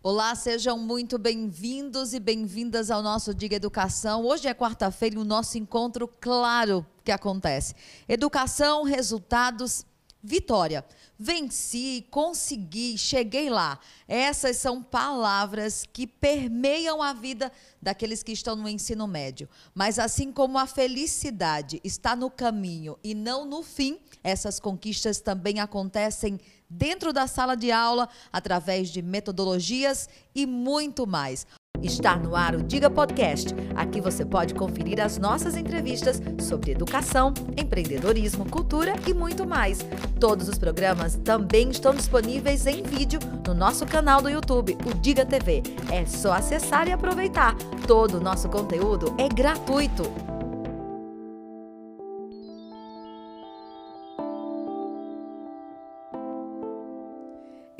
[0.00, 4.24] Olá, sejam muito bem-vindos e bem-vindas ao nosso Diga Educação.
[4.24, 7.74] Hoje é quarta-feira e o nosso encontro, claro, que acontece.
[8.08, 9.84] Educação, resultados,
[10.22, 10.84] vitória.
[11.18, 13.80] Venci, consegui, cheguei lá.
[14.06, 17.50] Essas são palavras que permeiam a vida
[17.82, 19.48] daqueles que estão no ensino médio.
[19.74, 25.58] Mas assim como a felicidade está no caminho e não no fim, essas conquistas também
[25.58, 26.38] acontecem
[26.68, 31.46] dentro da sala de aula, através de metodologias e muito mais.
[31.82, 33.54] Está no ar o Diga Podcast.
[33.76, 39.78] Aqui você pode conferir as nossas entrevistas sobre educação, empreendedorismo, cultura e muito mais.
[40.18, 45.24] Todos os programas também estão disponíveis em vídeo no nosso canal do YouTube, o Diga
[45.24, 45.62] TV.
[45.90, 47.54] É só acessar e aproveitar.
[47.86, 50.37] Todo o nosso conteúdo é gratuito.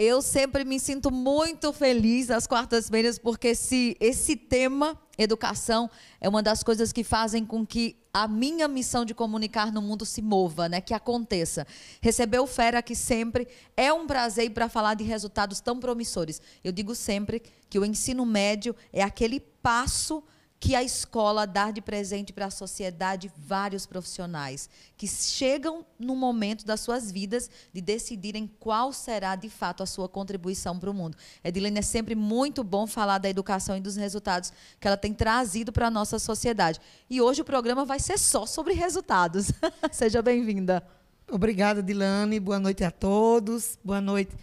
[0.00, 5.90] Eu sempre me sinto muito feliz às quartas-feiras, porque esse, esse tema, educação,
[6.20, 10.06] é uma das coisas que fazem com que a minha missão de comunicar no mundo
[10.06, 10.80] se mova, né?
[10.80, 11.66] que aconteça.
[12.00, 16.40] Receber o Fera aqui sempre é um prazer para falar de resultados tão promissores.
[16.62, 20.22] Eu digo sempre que o ensino médio é aquele passo
[20.60, 26.66] que a escola dá de presente para a sociedade vários profissionais que chegam no momento
[26.66, 31.16] das suas vidas de decidirem qual será de fato a sua contribuição para o mundo.
[31.44, 35.72] Edilene, é sempre muito bom falar da educação e dos resultados que ela tem trazido
[35.72, 36.80] para a nossa sociedade.
[37.08, 39.52] E hoje o programa vai ser só sobre resultados.
[39.92, 40.82] Seja bem-vinda.
[41.30, 42.40] Obrigada, Dilane.
[42.40, 43.78] Boa noite a todos.
[43.84, 44.34] Boa noite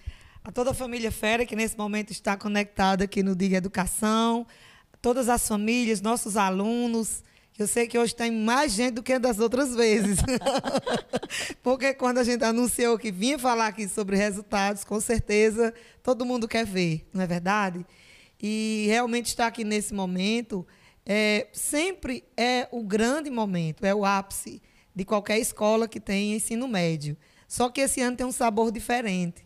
[0.46, 4.46] a toda a família Fera que nesse momento está conectada aqui no Diga Educação
[5.06, 7.24] todas as famílias, nossos alunos.
[7.60, 10.18] Eu sei que hoje tem mais gente do que das outras vezes.
[11.62, 16.48] Porque quando a gente anunciou que vinha falar aqui sobre resultados, com certeza todo mundo
[16.48, 17.86] quer ver, não é verdade?
[18.42, 20.66] E realmente estar aqui nesse momento
[21.06, 24.60] é, sempre é o grande momento, é o ápice
[24.96, 27.16] de qualquer escola que tem ensino médio.
[27.48, 29.46] Só que esse ano tem um sabor diferente,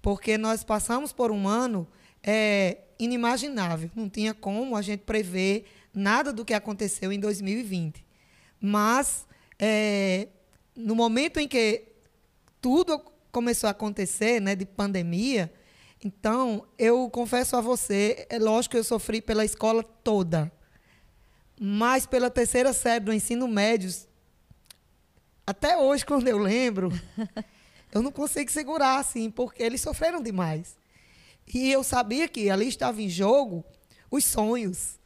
[0.00, 1.88] porque nós passamos por um ano
[2.22, 3.90] é, inimaginável.
[3.94, 5.64] Não tinha como a gente prever
[5.94, 8.04] nada do que aconteceu em 2020.
[8.60, 9.26] Mas,
[9.58, 10.28] é,
[10.76, 11.84] no momento em que
[12.60, 15.52] tudo começou a acontecer, né, de pandemia,
[16.04, 20.50] então, eu confesso a você, é lógico que eu sofri pela escola toda.
[21.60, 23.88] Mas pela terceira série do ensino médio,
[25.46, 26.90] até hoje, quando eu lembro,
[27.92, 30.76] eu não consigo segurar, assim, porque eles sofreram demais.
[31.46, 33.64] E eu sabia que ali estava em jogo
[34.10, 34.98] os sonhos.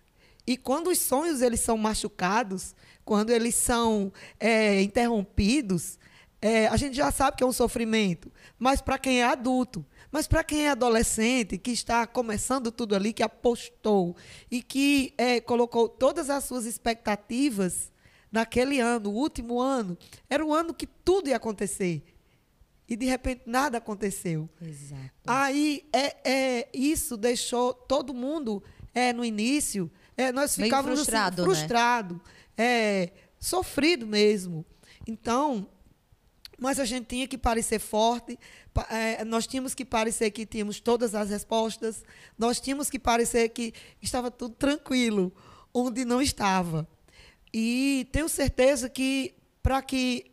[0.46, 2.74] E quando os sonhos eles são machucados,
[3.04, 5.98] quando eles são é, interrompidos,
[6.40, 8.30] é, a gente já sabe que é um sofrimento.
[8.58, 13.12] Mas para quem é adulto, mas para quem é adolescente, que está começando tudo ali,
[13.12, 14.16] que apostou
[14.50, 17.92] e que é, colocou todas as suas expectativas
[18.30, 19.96] naquele ano, o último ano,
[20.28, 22.04] era um ano que tudo ia acontecer
[22.88, 24.48] e de repente nada aconteceu.
[24.60, 25.10] Exato.
[25.26, 28.62] Aí é, é isso deixou todo mundo
[28.94, 32.20] é, no início é, nós Meio ficávamos frustrado, assim, frustrado, né?
[32.56, 34.64] é, sofrido mesmo.
[35.06, 35.68] Então,
[36.58, 38.38] mas a gente tinha que parecer forte,
[38.90, 42.02] é, nós tínhamos que parecer que tínhamos todas as respostas,
[42.38, 45.32] nós tínhamos que parecer que estava tudo tranquilo,
[45.72, 46.88] onde não estava.
[47.52, 50.32] E tenho certeza que para que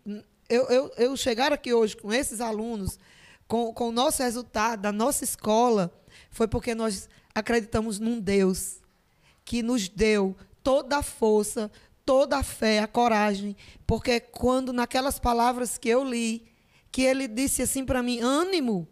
[0.50, 3.00] eu, eu, eu chegar aqui hoje com esses alunos,
[3.48, 5.94] com, com o nosso resultado da nossa escola,
[6.30, 8.82] foi porque nós acreditamos num Deus
[9.46, 11.72] que nos deu toda a força,
[12.06, 13.56] toda a fé, a coragem,
[13.86, 16.44] porque quando naquelas palavras que eu li,
[16.92, 18.88] que ele disse assim para mim, ânimo,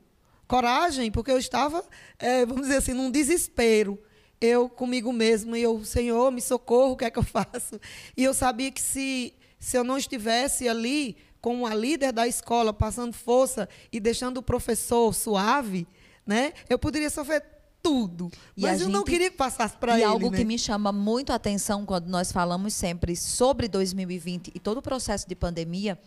[0.48, 1.86] coragem, porque eu estava,
[2.20, 3.98] é, vamos dizer assim, num desespero.
[4.40, 7.80] Eu comigo mesmo, e eu, Senhor, me socorro, o que é que eu faço?
[8.18, 12.72] E eu sabia que se, se eu não estivesse ali, com a líder da escola
[12.72, 15.88] passando força e deixando o professor suave,
[16.26, 16.54] né?
[16.70, 17.44] Eu poderia sofrer
[17.82, 18.32] tudo.
[18.56, 20.02] E mas eu gente, não queria que passasse para ele.
[20.02, 20.38] E algo né?
[20.38, 24.82] que me chama muito a atenção quando nós falamos sempre sobre 2020 e todo o
[24.82, 25.98] processo de pandemia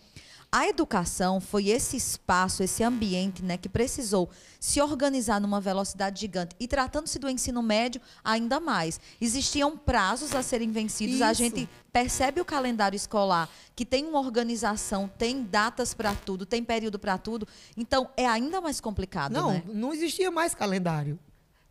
[0.55, 4.31] a educação foi esse espaço, esse ambiente né, que precisou
[4.61, 6.55] se organizar numa velocidade gigante.
[6.61, 9.01] E tratando-se do ensino médio, ainda mais.
[9.21, 11.17] Existiam prazos a serem vencidos.
[11.17, 11.25] Isso.
[11.25, 16.63] A gente percebe o calendário escolar, que tem uma organização, tem datas para tudo, tem
[16.63, 17.49] período para tudo.
[17.77, 19.33] Então, é ainda mais complicado.
[19.33, 19.65] Não, né?
[19.67, 21.19] não existia mais calendário.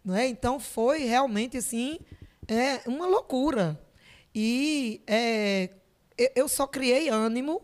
[0.04, 0.28] Não é?
[0.28, 2.00] Então, foi realmente assim,
[2.50, 3.82] é uma loucura.
[4.36, 5.70] E é,
[6.36, 7.62] eu só criei ânimo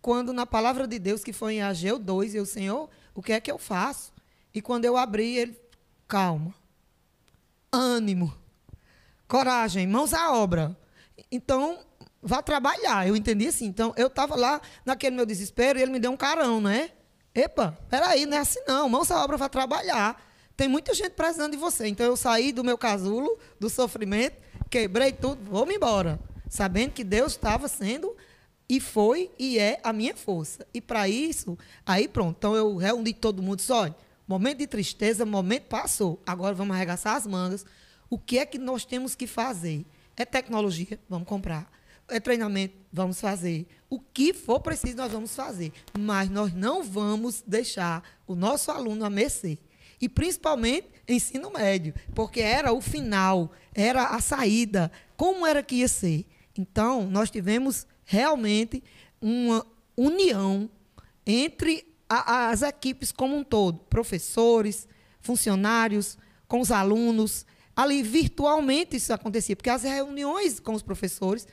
[0.00, 3.40] quando na palavra de Deus, que foi em Ageu 2, eu, Senhor, o que é
[3.40, 4.12] que eu faço?
[4.54, 5.60] E quando eu abri, ele,
[6.08, 6.54] calma.
[7.72, 8.34] ânimo,
[9.28, 10.76] coragem, mãos à obra.
[11.30, 11.78] Então,
[12.22, 13.06] vá trabalhar.
[13.06, 13.66] Eu entendi assim.
[13.66, 16.90] Então, eu estava lá naquele meu desespero e ele me deu um carão, né?
[17.34, 18.88] Epa, peraí, não é assim não.
[18.88, 20.20] Mãos à obra, vá trabalhar.
[20.56, 21.86] Tem muita gente precisando de você.
[21.86, 24.36] Então, eu saí do meu casulo, do sofrimento,
[24.68, 26.18] quebrei tudo, vou-me embora.
[26.48, 28.16] Sabendo que Deus estava sendo
[28.70, 30.64] e foi e é a minha força.
[30.72, 32.36] E para isso, aí pronto.
[32.38, 33.96] Então, eu reuni todo mundo disse, olha,
[34.28, 36.22] momento de tristeza, momento passou.
[36.24, 37.66] Agora vamos arregaçar as mangas.
[38.08, 39.84] O que é que nós temos que fazer?
[40.16, 41.70] É tecnologia, vamos comprar
[42.10, 43.66] é treinamento, vamos fazer.
[43.88, 45.72] O que for preciso, nós vamos fazer.
[45.98, 49.58] Mas nós não vamos deixar o nosso aluno a mercê.
[50.00, 54.90] E principalmente ensino médio, porque era o final, era a saída.
[55.16, 56.26] Como era que ia ser?
[56.56, 58.82] Então, nós tivemos realmente
[59.22, 59.64] uma
[59.96, 60.68] união
[61.24, 64.88] entre a, as equipes como um todo, professores,
[65.20, 66.18] funcionários,
[66.48, 67.46] com os alunos.
[67.76, 71.46] Ali, virtualmente, isso acontecia, porque as reuniões com os professores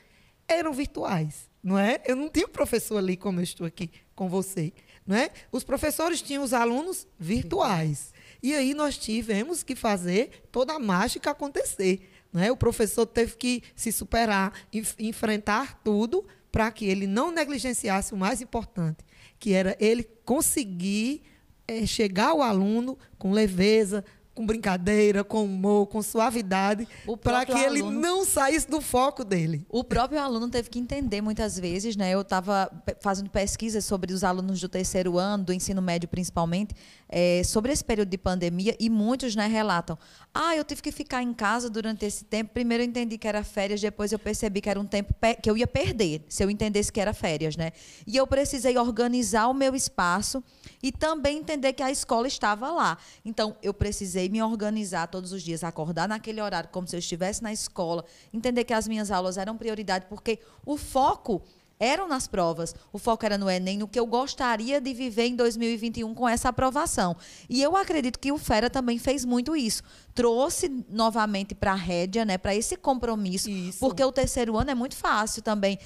[0.48, 2.02] eram virtuais, não é?
[2.04, 4.72] Eu não tinha professor ali como eu estou aqui com você,
[5.06, 5.30] não é?
[5.52, 8.12] Os professores tinham os alunos virtuais.
[8.42, 12.50] E aí nós tivemos que fazer toda a mágica acontecer, não é?
[12.50, 14.52] O professor teve que se superar,
[14.98, 19.04] enfrentar tudo para que ele não negligenciasse o mais importante,
[19.38, 21.22] que era ele conseguir
[21.66, 24.04] é, chegar ao aluno com leveza,
[24.38, 26.86] com brincadeira, com humor, com suavidade,
[27.24, 29.66] para que ele não saísse do foco dele.
[29.68, 32.12] O próprio aluno teve que entender muitas vezes, né?
[32.12, 32.70] Eu estava
[33.00, 36.72] fazendo pesquisas sobre os alunos do terceiro ano, do ensino médio principalmente,
[37.08, 39.98] é, sobre esse período de pandemia e muitos né, relatam:
[40.32, 42.52] ah, eu tive que ficar em casa durante esse tempo.
[42.54, 45.12] Primeiro eu entendi que era férias, depois eu percebi que era um tempo
[45.42, 47.72] que eu ia perder se eu entendesse que era férias, né?
[48.06, 50.44] E eu precisei organizar o meu espaço
[50.80, 52.98] e também entender que a escola estava lá.
[53.24, 57.42] Então eu precisei me organizar todos os dias, acordar naquele horário como se eu estivesse
[57.42, 61.42] na escola, entender que as minhas aulas eram prioridade, porque o foco
[61.80, 62.74] eram nas provas.
[62.92, 66.48] O foco era no Enem, no que eu gostaria de viver em 2021 com essa
[66.48, 67.16] aprovação.
[67.48, 69.82] E eu acredito que o Fera também fez muito isso.
[70.14, 73.78] Trouxe novamente para a rédea, né, para esse compromisso, isso.
[73.78, 75.78] porque o terceiro ano é muito fácil também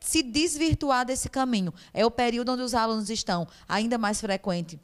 [0.00, 1.72] se desvirtuar desse caminho.
[1.92, 4.78] É o período onde os alunos estão ainda mais frequente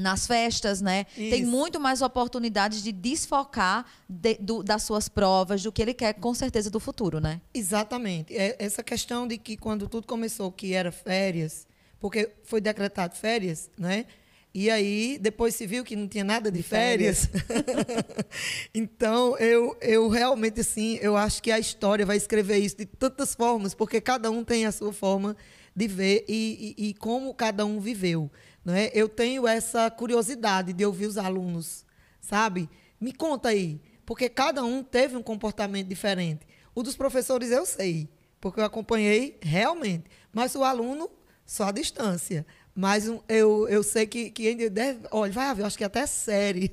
[0.00, 1.06] nas festas, né?
[1.16, 1.30] Isso.
[1.30, 6.14] Tem muito mais oportunidades de desfocar de, do, das suas provas, do que ele quer,
[6.14, 7.40] com certeza, do futuro, né?
[7.54, 8.36] Exatamente.
[8.36, 11.66] É essa questão de que quando tudo começou, que era férias,
[12.00, 14.06] porque foi decretado férias, né?
[14.52, 17.26] E aí, depois se viu que não tinha nada de, de férias.
[17.26, 18.04] férias.
[18.74, 23.32] então, eu, eu realmente, assim, eu acho que a história vai escrever isso de tantas
[23.32, 25.36] formas, porque cada um tem a sua forma
[25.74, 28.28] de ver e, e, e como cada um viveu.
[28.64, 28.90] Não é?
[28.94, 31.84] Eu tenho essa curiosidade de ouvir os alunos,
[32.20, 32.68] sabe?
[33.00, 36.46] Me conta aí, porque cada um teve um comportamento diferente.
[36.74, 38.08] O dos professores eu sei,
[38.40, 41.10] porque eu acompanhei realmente, mas o aluno
[41.46, 42.46] só à distância.
[42.74, 45.00] Mas eu, eu sei que, que ainda deve.
[45.10, 46.70] Olha, vai haver, eu acho que até série.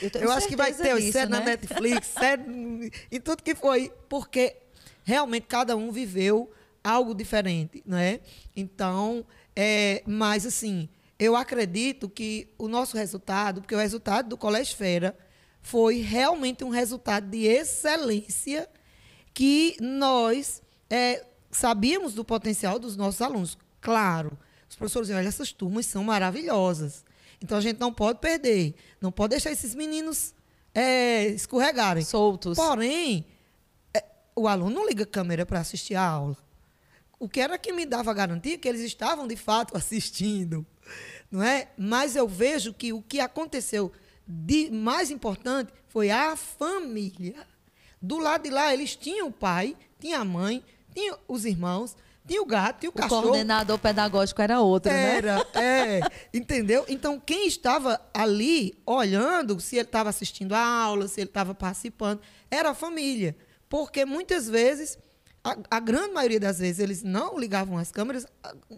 [0.00, 1.38] Eu, eu acho que vai ter disso, série né?
[1.38, 4.56] na Netflix, série em tudo que foi, porque
[5.04, 6.50] realmente cada um viveu
[6.82, 8.20] algo diferente, não é?
[8.56, 10.88] Então, é, mas assim,
[11.18, 15.16] eu acredito que o nosso resultado, porque o resultado do Colégio Fera
[15.62, 18.68] foi realmente um resultado de excelência
[19.32, 23.56] que nós é, sabíamos do potencial dos nossos alunos.
[23.80, 24.36] Claro,
[24.68, 27.04] os professores diziam, olha, essas turmas são maravilhosas.
[27.40, 30.34] Então a gente não pode perder, não pode deixar esses meninos
[30.74, 32.04] é, escorregarem.
[32.04, 32.56] Soltos.
[32.56, 33.24] Porém,
[33.92, 34.04] é,
[34.34, 36.36] o aluno não liga a câmera para assistir a aula.
[37.18, 40.66] O que era que me dava garantia que eles estavam de fato assistindo
[41.30, 41.68] não é?
[41.76, 43.92] Mas eu vejo que o que aconteceu
[44.26, 47.46] de mais importante foi a família.
[48.00, 50.62] Do lado de lá eles tinham o pai, tinha a mãe,
[50.94, 53.20] tinha os irmãos, tinha o gato, tinha o, o cachorro.
[53.20, 55.44] O coordenador pedagógico era outro, era, né?
[55.52, 56.00] Era, é.
[56.32, 56.84] Entendeu?
[56.88, 62.20] Então, quem estava ali olhando se ele estava assistindo a aula, se ele estava participando,
[62.50, 63.36] era a família.
[63.68, 64.98] Porque muitas vezes
[65.44, 68.26] a, a, grande maioria das vezes eles não ligavam as câmeras,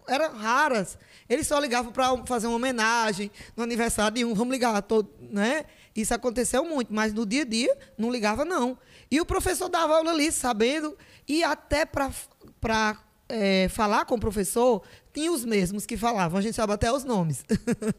[0.09, 0.99] eram raras.
[1.29, 5.65] Eles só ligavam para fazer uma homenagem no aniversário de um, vamos ligar todo, né?
[5.95, 8.77] Isso aconteceu muito, mas no dia a dia não ligava não.
[9.09, 12.11] E o professor dava aula ali, sabendo, e até para
[13.29, 14.83] é, falar com o professor,
[15.15, 17.45] tinha os mesmos que falavam, a gente sabe até os nomes.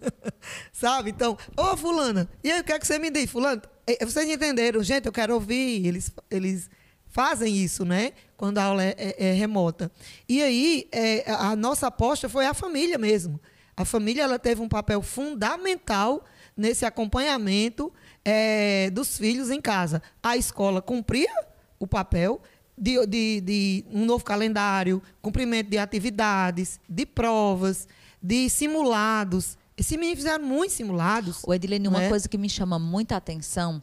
[0.74, 1.12] sabe?
[1.12, 3.62] Então, ô fulana, e aí o que é que você me diz, fulano?
[4.01, 5.88] Vocês entenderam, gente, eu quero ouvir.
[5.88, 6.69] Eles, eles
[7.17, 8.12] fazem isso, né?
[8.38, 9.91] Quando a aula é, é, é remota.
[10.29, 13.41] E aí, é, a nossa aposta foi a família mesmo.
[13.75, 16.24] A família ela teve um papel fundamental
[16.55, 17.91] nesse acompanhamento
[18.24, 20.00] é, dos filhos em casa.
[20.21, 21.33] A escola cumpria
[21.79, 22.39] o papel
[22.77, 27.88] de, de, de, um novo calendário, cumprimento de atividades, de provas,
[28.21, 29.57] de simulados.
[29.75, 31.41] Esses meninos fizeram muitos simulados.
[31.47, 32.09] O Edilene, uma né?
[32.09, 33.81] coisa que me chama muita atenção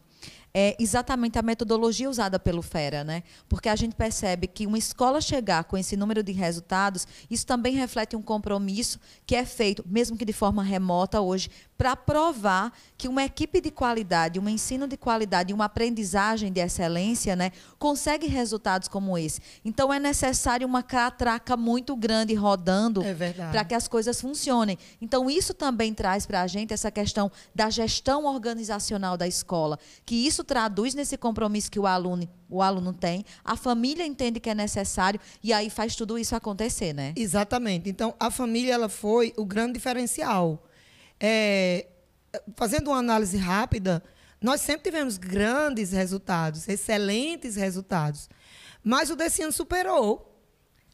[0.57, 3.23] é exatamente a metodologia usada pelo FERA, né?
[3.49, 7.75] Porque a gente percebe que uma escola chegar com esse número de resultados, isso também
[7.75, 13.07] reflete um compromisso que é feito, mesmo que de forma remota hoje, para provar que
[13.07, 18.87] uma equipe de qualidade, um ensino de qualidade, uma aprendizagem de excelência, né, consegue resultados
[18.87, 19.41] como esse.
[19.63, 23.13] Então é necessário uma catraca muito grande rodando é
[23.51, 24.77] para que as coisas funcionem.
[25.01, 30.15] Então isso também traz para a gente essa questão da gestão organizacional da escola, que
[30.15, 34.55] isso traduz nesse compromisso que o aluno, o aluno tem, a família entende que é
[34.55, 37.13] necessário e aí faz tudo isso acontecer, né?
[37.15, 37.89] Exatamente.
[37.89, 40.63] Então, a família ela foi o grande diferencial.
[41.19, 41.87] É,
[42.55, 44.03] fazendo uma análise rápida,
[44.41, 48.29] nós sempre tivemos grandes resultados, excelentes resultados.
[48.83, 50.31] Mas o desse ano superou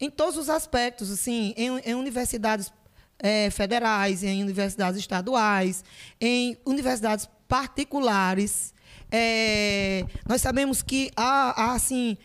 [0.00, 2.72] em todos os aspectos, assim, em, em universidades
[3.18, 5.84] é, federais, em universidades estaduais,
[6.20, 8.74] em universidades particulares.
[9.10, 12.16] É, nós sabemos que há, há assim,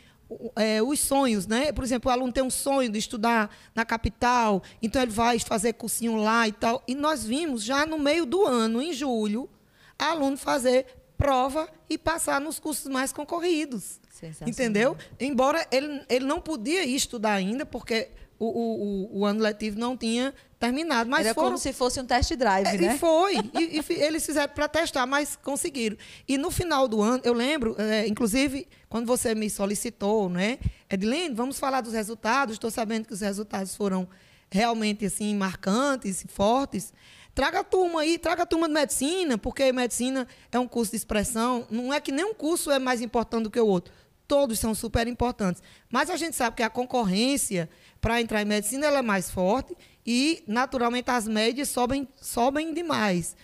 [0.56, 1.72] é, os sonhos, né?
[1.72, 5.74] Por exemplo, o aluno tem um sonho de estudar na capital, então ele vai fazer
[5.74, 6.84] cursinho lá e tal.
[6.88, 9.50] E nós vimos já no meio do ano, em julho,
[9.98, 10.86] aluno fazer
[11.18, 14.00] prova e passar nos cursos mais concorridos.
[14.46, 14.98] Entendeu?
[15.20, 19.98] Embora ele, ele não podia ir estudar ainda, porque o, o, o, ano letivo não
[19.98, 21.10] tinha terminado.
[21.10, 21.50] Mas Era foram...
[21.50, 22.96] como se fosse um test drive, é, né?
[22.96, 23.36] E foi.
[23.58, 25.98] e, e, eles fizeram para testar, mas conseguiram.
[26.28, 30.60] E no final do ano, eu lembro, é, inclusive, quando você me solicitou, né?
[30.90, 32.54] Edilene, vamos falar dos resultados.
[32.54, 34.08] Estou sabendo que os resultados foram
[34.50, 36.94] realmente assim marcantes, fortes.
[37.36, 40.98] Traga a turma aí, traga a turma de medicina, porque medicina é um curso de
[40.98, 41.68] expressão.
[41.70, 43.94] Não é que nenhum curso é mais importante do que o outro.
[44.28, 45.62] Todos são super importantes.
[45.90, 47.70] Mas a gente sabe que a concorrência
[48.02, 49.76] para entrar em medicina ela é mais forte
[50.08, 53.36] e, naturalmente, as médias sobem, sobem demais.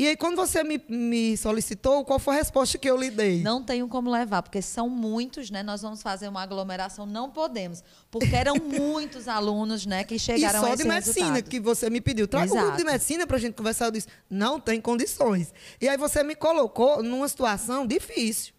[0.00, 3.42] E aí, quando você me, me, solicitou, qual foi a resposta que eu lhe dei?
[3.42, 5.62] Não tenho como levar, porque são muitos, né?
[5.62, 10.62] Nós vamos fazer uma aglomeração, não podemos, porque eram muitos alunos, né, que chegaram e
[10.62, 11.50] só a de medicina resultado.
[11.50, 12.26] que você me pediu.
[12.26, 13.86] Traga um grupo de medicina para a gente conversar.
[13.86, 15.52] Eu disse, não tem condições.
[15.78, 18.54] E aí você me colocou numa situação difícil.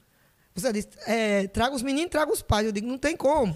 [0.54, 2.66] Você disse, é, traga os meninos, traga os pais.
[2.66, 3.56] Eu digo, não tem como.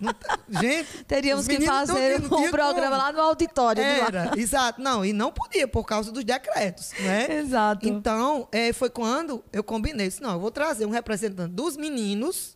[0.00, 0.14] Não,
[0.60, 3.02] gente, teríamos que fazer um programa como.
[3.02, 3.82] lá no auditório.
[3.82, 4.80] Era, exato.
[4.80, 7.38] Não, e não podia por causa dos decretos, né?
[7.38, 7.88] Exato.
[7.88, 10.06] Então, é, foi quando eu combinei.
[10.06, 12.55] Disse, não, eu vou trazer um representante dos meninos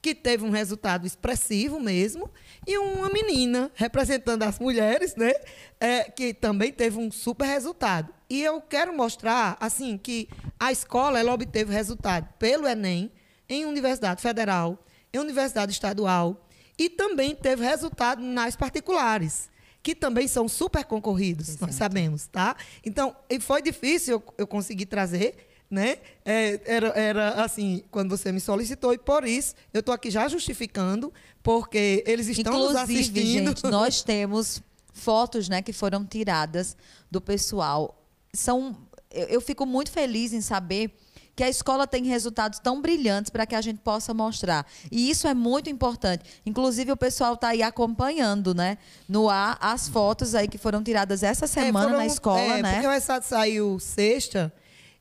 [0.00, 2.30] que teve um resultado expressivo mesmo
[2.66, 5.32] e uma menina representando as mulheres, né?
[5.80, 8.12] É, que também teve um super resultado.
[8.30, 10.28] E eu quero mostrar, assim, que
[10.58, 13.10] a escola ela obteve resultado pelo Enem,
[13.48, 14.78] em Universidade Federal,
[15.12, 16.46] em Universidade Estadual,
[16.78, 19.50] e também teve resultado nas particulares,
[19.82, 21.66] que também são super concorridos, Exato.
[21.66, 22.54] nós sabemos, tá?
[22.84, 25.98] Então, foi difícil eu, eu conseguir trazer, né?
[26.24, 30.28] É, era, era assim, quando você me solicitou, e por isso eu estou aqui já
[30.28, 33.48] justificando, porque eles estão Inclusive, nos assistindo.
[33.48, 36.76] Gente, nós temos fotos né, que foram tiradas
[37.10, 37.94] do pessoal
[38.32, 38.76] são
[39.10, 40.94] eu, eu fico muito feliz em saber
[41.34, 44.66] que a escola tem resultados tão brilhantes para que a gente possa mostrar.
[44.90, 46.24] E isso é muito importante.
[46.44, 48.76] Inclusive, o pessoal está aí acompanhando, né?
[49.08, 52.40] No ar, as fotos aí que foram tiradas essa é, semana é, foram, na escola,
[52.40, 52.82] é, né?
[52.82, 54.52] Porque o saiu sexta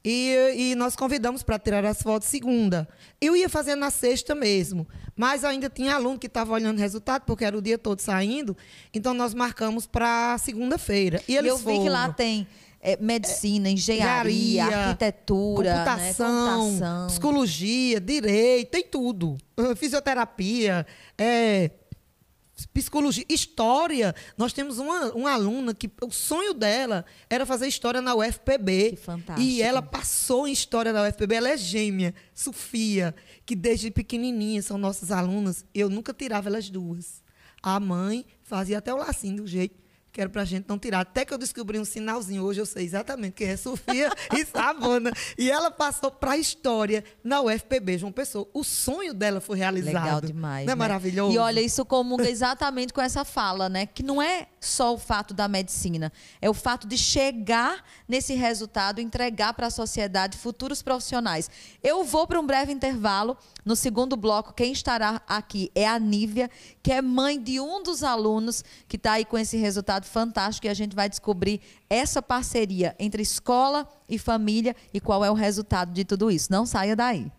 [0.10, 2.88] e, e nós convidamos para tirar as fotos segunda.
[3.20, 4.88] Eu ia fazer na sexta mesmo,
[5.18, 8.56] mas ainda tinha aluno que estava olhando o resultado, porque era o dia todo saindo.
[8.94, 11.22] Então, nós marcamos para segunda-feira.
[11.28, 11.84] E eles eu vi foram.
[11.84, 12.48] que lá tem
[12.82, 16.62] é, medicina, engenharia, engenharia arquitetura, computação, né?
[16.62, 19.36] computação, psicologia, direito, tem tudo.
[19.76, 20.88] Fisioterapia,
[21.18, 21.70] é,
[22.66, 24.16] psicologia, história.
[24.38, 28.92] Nós temos uma, uma aluna que o sonho dela era fazer história na UFPB.
[28.92, 29.48] Que fantástico.
[29.48, 31.36] E ela passou em história na UFPB.
[31.36, 33.14] Ela é gêmea, Sofia,
[33.46, 35.66] que desde pequenininha são nossas alunas.
[35.74, 37.22] Eu nunca tirava elas duas.
[37.62, 41.02] A mãe fazia até o lacinho do jeito que era para a gente não tirar.
[41.02, 45.12] Até que eu descobri um sinalzinho, hoje eu sei exatamente quem é Sofia e Savana.
[45.38, 48.48] E ela passou para a história na UFPB, João Pessoa.
[48.54, 50.04] O sonho dela foi realizado.
[50.04, 50.66] Legal demais.
[50.66, 50.80] Não é né?
[50.80, 51.34] maravilhoso?
[51.34, 53.86] E olha, isso comunga exatamente com essa fala, né?
[53.86, 56.12] Que não é só o fato da medicina,
[56.42, 61.50] é o fato de chegar nesse resultado, entregar para a sociedade futuros profissionais.
[61.84, 63.38] Eu vou para um breve intervalo.
[63.68, 66.50] No segundo bloco, quem estará aqui é a Nívia,
[66.82, 70.70] que é mãe de um dos alunos que está aí com esse resultado fantástico e
[70.70, 71.60] a gente vai descobrir
[71.90, 76.50] essa parceria entre escola e família e qual é o resultado de tudo isso.
[76.50, 77.30] Não saia daí.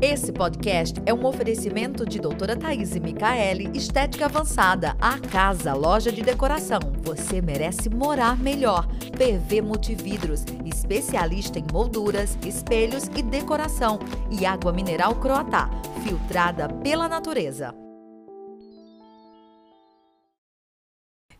[0.00, 6.12] Esse podcast é um oferecimento de doutora Thaís e Micaele, Estética Avançada, a casa, loja
[6.12, 6.78] de decoração.
[7.02, 8.86] Você merece morar melhor.
[9.18, 13.98] PV Multividros, especialista em molduras, espelhos e decoração.
[14.30, 15.68] E água mineral Croatá,
[16.04, 17.74] filtrada pela natureza.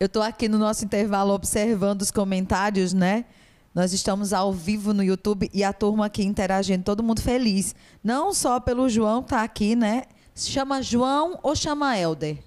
[0.01, 3.25] Eu estou aqui no nosso intervalo observando os comentários, né?
[3.75, 7.75] Nós estamos ao vivo no YouTube e a turma aqui interagindo, todo mundo feliz.
[8.03, 10.05] Não só pelo João tá aqui, né?
[10.35, 12.39] Chama João ou chama Helder?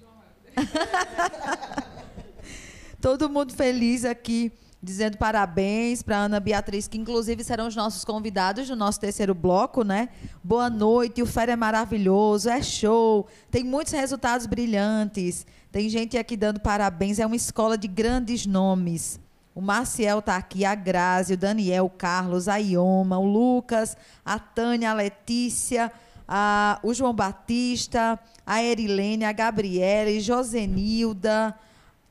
[3.00, 4.52] todo mundo feliz aqui,
[4.82, 9.84] dizendo parabéns para Ana Beatriz, que inclusive serão os nossos convidados do nosso terceiro bloco,
[9.84, 10.08] né?
[10.42, 15.46] Boa noite, o Fera é maravilhoso, é show, tem muitos resultados brilhantes.
[15.70, 19.21] Tem gente aqui dando parabéns, é uma escola de grandes nomes.
[19.54, 24.38] O Marcial está aqui, a Grazi, o Daniel, o Carlos, a Ioma, o Lucas, a
[24.38, 25.92] Tânia, a Letícia,
[26.26, 31.54] a, o João Batista, a Erilene, a Gabriele, Josenilda.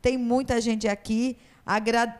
[0.02, 1.38] Tem muita gente aqui.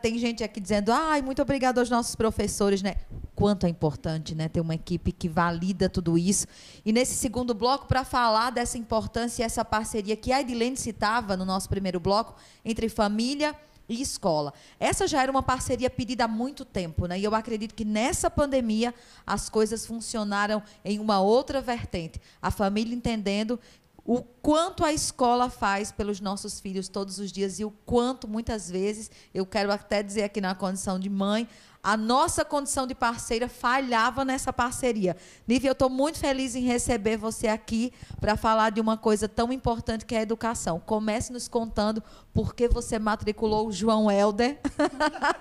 [0.00, 2.94] Tem gente aqui dizendo, ai, muito obrigado aos nossos professores, né?
[3.34, 4.48] Quanto é importante, né?
[4.48, 6.46] Ter uma equipe que valida tudo isso.
[6.84, 11.36] E nesse segundo bloco, para falar dessa importância e essa parceria que a Edilene citava
[11.36, 13.54] no nosso primeiro bloco, entre família e
[13.88, 14.52] e escola.
[14.78, 17.18] Essa já era uma parceria pedida há muito tempo, né?
[17.18, 18.94] E eu acredito que nessa pandemia
[19.26, 22.20] as coisas funcionaram em uma outra vertente.
[22.40, 23.58] A família entendendo
[24.04, 28.68] o quanto a escola faz pelos nossos filhos todos os dias e o quanto muitas
[28.68, 31.48] vezes, eu quero até dizer aqui na condição de mãe,
[31.82, 35.16] a nossa condição de parceira falhava nessa parceria.
[35.48, 39.52] Nívia, eu estou muito feliz em receber você aqui para falar de uma coisa tão
[39.52, 40.78] importante que é a educação.
[40.78, 42.00] Comece nos contando
[42.32, 44.60] por que você matriculou o João Helder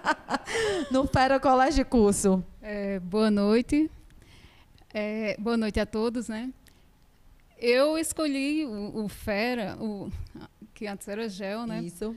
[0.89, 2.43] no Fera Colégio de Curso.
[2.59, 3.91] É, boa noite.
[4.91, 6.51] É, boa noite a todos, né?
[7.55, 10.11] Eu escolhi o, o Fera, o,
[10.73, 11.83] que antes era Gel, né?
[11.83, 12.15] Isso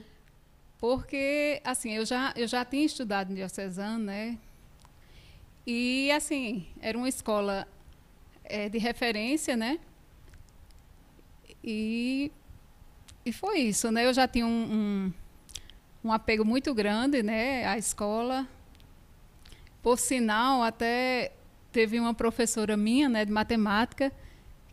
[0.87, 4.37] porque, assim, eu já, eu já tinha estudado em Diocesano, né?
[5.65, 7.67] E, assim, era uma escola
[8.43, 9.79] é, de referência, né?
[11.63, 12.31] E,
[13.25, 14.05] e foi isso, né?
[14.05, 15.13] Eu já tinha um, um,
[16.03, 17.65] um apego muito grande, né?
[17.65, 18.47] À escola.
[19.81, 21.31] Por sinal, até
[21.71, 24.13] teve uma professora minha, né, de matemática,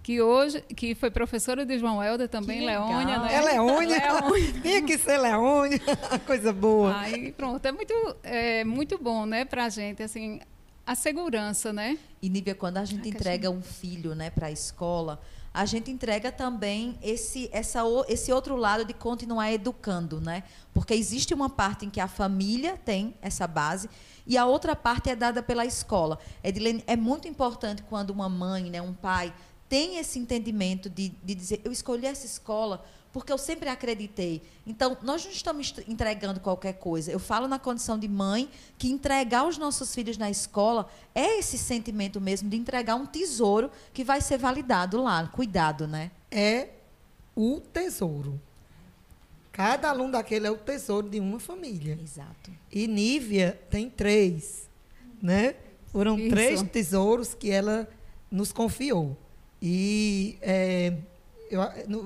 [0.02, 3.34] que hoje que foi professora de João Helder também, Leônia, né?
[3.34, 3.98] É Leônia.
[4.20, 4.52] Leônia.
[4.60, 5.80] Tinha que ser Leônia,
[6.26, 6.98] coisa boa.
[6.98, 10.40] Aí pronto, é muito, é muito bom, né, pra gente, assim,
[10.84, 11.96] a segurança, né?
[12.20, 15.20] E Nívia, quando a gente entrega um filho, né, para a escola,
[15.54, 20.42] a gente entrega também esse, essa, esse outro lado de continuar educando, né?
[20.72, 23.88] Porque existe uma parte em que a família tem essa base
[24.26, 26.18] e a outra parte é dada pela escola.
[26.42, 29.32] Edilene, é muito importante quando uma mãe, né, um pai
[29.72, 34.42] tem esse entendimento de, de dizer, eu escolhi essa escola porque eu sempre acreditei.
[34.66, 37.10] Então, nós não estamos entregando qualquer coisa.
[37.10, 41.56] Eu falo na condição de mãe que entregar os nossos filhos na escola é esse
[41.56, 45.26] sentimento mesmo de entregar um tesouro que vai ser validado lá.
[45.28, 46.10] Cuidado, né?
[46.30, 46.68] É
[47.34, 48.38] o tesouro.
[49.52, 51.98] Cada aluno daquele é o tesouro de uma família.
[51.98, 52.50] Exato.
[52.70, 54.68] E Nívia tem três,
[55.22, 55.54] né?
[55.86, 56.28] Foram Isso.
[56.28, 57.88] três tesouros que ela
[58.30, 59.16] nos confiou.
[59.64, 60.92] E é,
[61.48, 61.62] eu,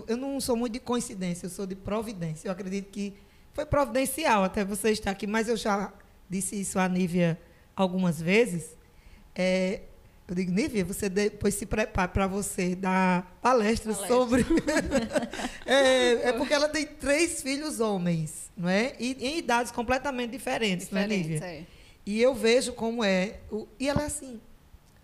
[0.07, 2.49] eu não sou muito de coincidência, eu sou de providência.
[2.49, 3.15] Eu acredito que
[3.55, 5.91] foi providencial até você estar aqui, mas eu já
[6.29, 7.41] disse isso à Nívia
[7.75, 8.77] algumas vezes.
[9.35, 9.81] É,
[10.29, 14.15] eu digo, Nívia, você depois se prepare para você dar palestra, palestra.
[14.15, 14.45] sobre.
[15.65, 18.95] é, é, porque ela tem três filhos homens, não é?
[18.99, 21.43] E em idades completamente diferentes, não é, Nívia?
[21.43, 21.65] É.
[22.05, 23.39] E eu vejo como é.
[23.51, 24.39] O, e ela é assim,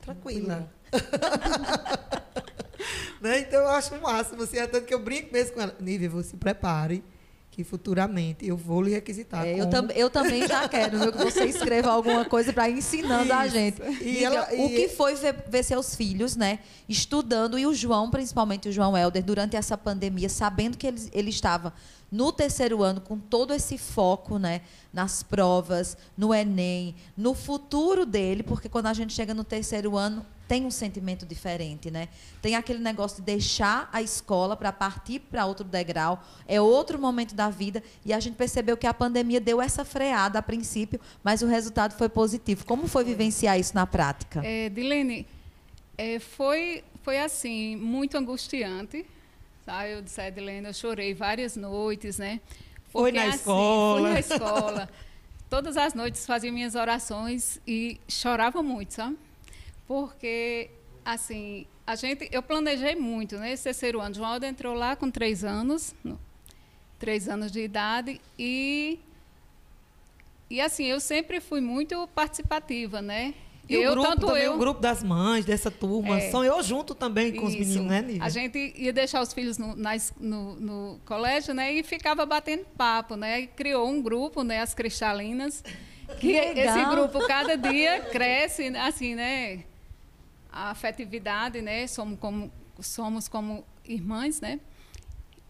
[0.03, 0.71] tranquila.
[3.21, 3.41] né?
[3.41, 5.77] Então eu acho máximo, assim, é tanto que eu brinco mesmo com ela.
[5.81, 7.05] Nívia, você prepare
[7.53, 9.47] que futuramente eu vou lhe requisitar.
[9.47, 13.25] É, eu, tam, eu também já quero viu, que você escreva alguma coisa para ensinando
[13.25, 13.35] Isso.
[13.35, 13.83] a gente.
[14.03, 18.71] E ela, o que foi ver, ver, seus filhos, né, estudando e o João, principalmente
[18.71, 21.75] o João Helder, durante essa pandemia, sabendo que ele, ele estava
[22.11, 28.43] no terceiro ano, com todo esse foco né, nas provas, no Enem, no futuro dele,
[28.43, 32.11] porque quando a gente chega no terceiro ano, tem um sentimento diferente, né?
[32.43, 37.35] Tem aquele negócio de deixar a escola para partir para outro degrau, é outro momento
[37.35, 41.41] da vida, e a gente percebeu que a pandemia deu essa freada a princípio, mas
[41.41, 42.67] o resultado foi positivo.
[42.67, 44.43] Como foi vivenciar isso na prática?
[44.45, 45.27] É, Dilene,
[45.97, 49.07] é, foi, foi assim, muito angustiante,
[49.65, 49.89] Tá?
[49.89, 52.41] Eu disse a Edilene, eu chorei várias noites, né?
[52.91, 54.01] Foi na assim, escola.
[54.01, 54.91] Fui na escola.
[55.49, 59.17] Todas as noites fazia minhas orações e chorava muito, sabe?
[59.87, 60.71] Porque,
[61.05, 63.53] assim, a gente, eu planejei muito, né?
[63.53, 64.15] Esse terceiro ano.
[64.15, 66.19] João Aldo entrou lá com três anos, no,
[66.99, 68.99] três anos de idade, e,
[70.49, 73.35] e assim, eu sempre fui muito participativa, né?
[73.69, 76.31] E eu, o grupo tanto também, eu, o grupo das mães dessa turma, É.
[76.31, 77.61] sonhou junto também com os Isso.
[77.61, 78.25] meninos, né, Nívia?
[78.25, 81.73] A gente ia deixar os filhos no, na es- no, no colégio, né?
[81.73, 83.43] E ficava batendo papo, né?
[83.43, 84.61] E criou um grupo, né?
[84.61, 85.63] As Cristalinas.
[86.21, 86.77] Que legal.
[86.77, 89.65] esse grupo cada dia cresce, assim, né?
[90.53, 91.87] A afetividade, né?
[91.87, 94.61] Somos como, somos como irmãs, né?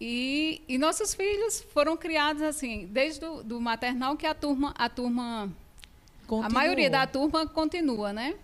[0.01, 4.89] E, e nossos filhos foram criados assim, desde o do maternal que a turma, a
[4.89, 6.51] turma a Continuou.
[6.53, 8.35] maioria da turma continua, né?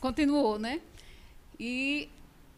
[0.00, 0.80] Continuou, né?
[1.58, 2.08] E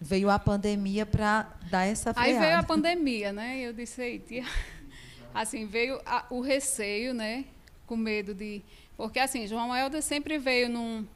[0.01, 2.31] Veio a pandemia para dar essa freada.
[2.31, 3.59] Aí veio a pandemia, né?
[3.61, 4.45] Eu disse, "Ei, tia",
[5.35, 7.47] assim, veio a- o receio, né?
[7.87, 8.63] Com medo de...
[8.97, 11.07] Porque, assim, João Helder sempre veio num,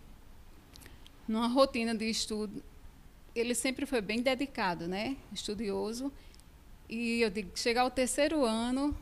[1.26, 2.62] numa rotina de estudo.
[3.34, 5.16] Ele sempre foi bem dedicado, né?
[5.32, 6.12] Estudioso.
[6.88, 8.96] E eu digo, chegar ao terceiro ano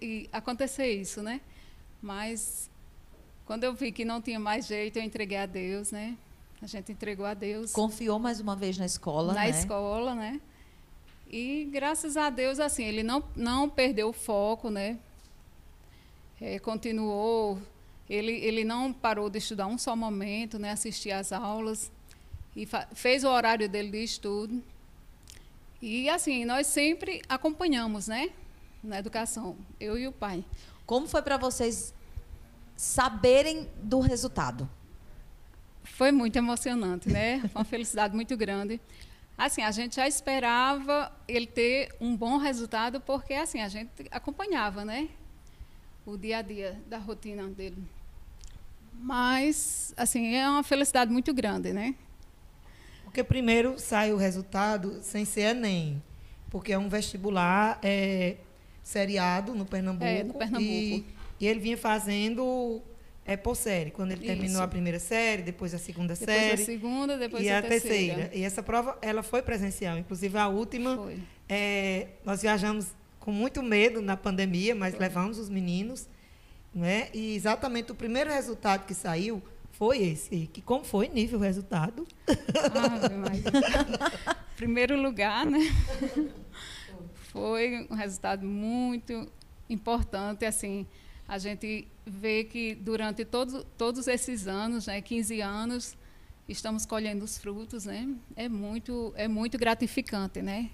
[0.00, 1.40] e acontecer isso, né?
[2.02, 2.70] Mas
[3.46, 6.16] quando eu vi que não tinha mais jeito, eu entreguei a Deus, né?
[6.60, 9.50] A gente entregou a Deus Confiou mais uma vez na escola, na né?
[9.50, 10.40] escola, né?
[11.30, 14.98] E graças a Deus, assim, ele não, não perdeu o foco, né?
[16.40, 17.58] É, continuou,
[18.08, 20.70] ele, ele não parou de estudar um só momento, né?
[20.70, 21.92] Assistir às aulas
[22.56, 24.62] e fez o horário dele de estudo.
[25.80, 28.30] E assim, nós sempre acompanhamos, né?
[28.82, 30.44] Na educação, eu e o pai.
[30.86, 31.94] Como foi para vocês
[32.76, 34.68] saberem do resultado?
[35.84, 37.40] Foi muito emocionante, né?
[37.40, 38.80] Foi uma felicidade muito grande.
[39.36, 44.84] Assim, a gente já esperava ele ter um bom resultado, porque assim, a gente acompanhava,
[44.84, 45.08] né?
[46.04, 47.97] O dia a dia da rotina dele.
[48.98, 51.94] Mas, assim, é uma felicidade muito grande, né?
[53.04, 56.02] Porque primeiro sai o resultado sem ser Enem,
[56.50, 58.36] porque é um vestibular é,
[58.82, 60.64] seriado no Pernambuco, É, no Pernambuco.
[60.64, 61.04] E,
[61.40, 62.82] e ele vinha fazendo
[63.24, 64.62] é, por série, quando ele terminou Isso.
[64.62, 68.30] a primeira série, depois a segunda Depois série a segunda, depois e a, a terceira.
[68.34, 71.18] E essa prova ela foi presencial, inclusive a última Foi.
[71.48, 72.88] é, nós viajamos
[73.20, 76.08] com muito medo na pandemia, mas levamos os meninos,
[76.74, 77.08] né?
[77.12, 80.46] E exatamente o primeiro resultado que saiu foi esse.
[80.52, 82.06] Que como foi nível o resultado?
[83.16, 84.38] Maria.
[84.56, 85.60] Primeiro lugar, né?
[87.30, 89.30] Foi um resultado muito
[89.70, 90.86] importante, assim,
[91.28, 95.96] a gente vê que durante todos, todos esses anos, né, 15 anos,
[96.48, 98.08] estamos colhendo os frutos, né?
[98.34, 100.70] É muito, é muito gratificante, né?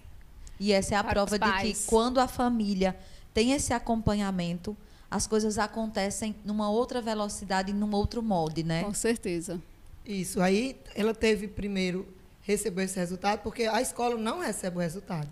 [0.58, 2.96] E essa é a Para prova de que quando a família
[3.34, 4.76] tem esse acompanhamento,
[5.14, 8.82] as coisas acontecem numa outra velocidade, num outro molde, né?
[8.82, 9.60] Com certeza.
[10.04, 10.40] Isso.
[10.40, 12.06] Aí ela teve primeiro
[12.42, 15.28] recebeu esse resultado, porque a escola não recebe o resultado.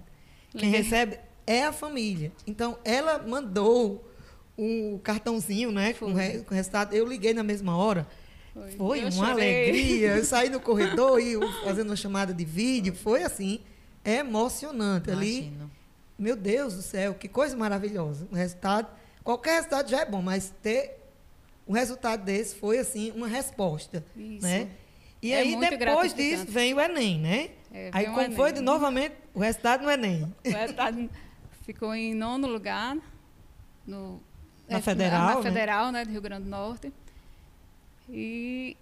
[0.56, 0.76] Quem Uhum.
[0.76, 2.30] recebe é a família.
[2.46, 4.08] Então ela mandou
[4.56, 6.94] um cartãozinho, né, com, re- com o resultado.
[6.94, 8.06] Eu liguei na mesma hora.
[8.54, 8.70] Foi.
[8.72, 9.64] Foi Eu uma chorei.
[9.64, 10.08] alegria.
[10.16, 12.94] Eu saí no corredor e fazendo uma chamada de vídeo.
[12.94, 13.60] Foi assim,
[14.04, 15.10] emocionante.
[15.10, 15.70] Ali, Imagino.
[16.18, 18.26] meu Deus do céu, que coisa maravilhosa.
[18.30, 18.88] O resultado,
[19.22, 20.98] qualquer resultado já é bom, mas ter
[21.66, 24.42] um resultado desse foi assim uma resposta, Isso.
[24.46, 24.68] né?
[25.22, 27.50] E É aí depois disso vem o Enem, né?
[27.72, 28.36] É, aí o como Enem.
[28.36, 30.32] foi de novamente o resultado no Enem?
[30.44, 31.10] O resultado
[31.64, 32.96] ficou em nono lugar
[33.86, 34.20] no,
[34.68, 35.42] Na é, Federal, na né?
[35.42, 36.92] Federal, né, do Rio Grande do Norte.
[38.08, 38.76] E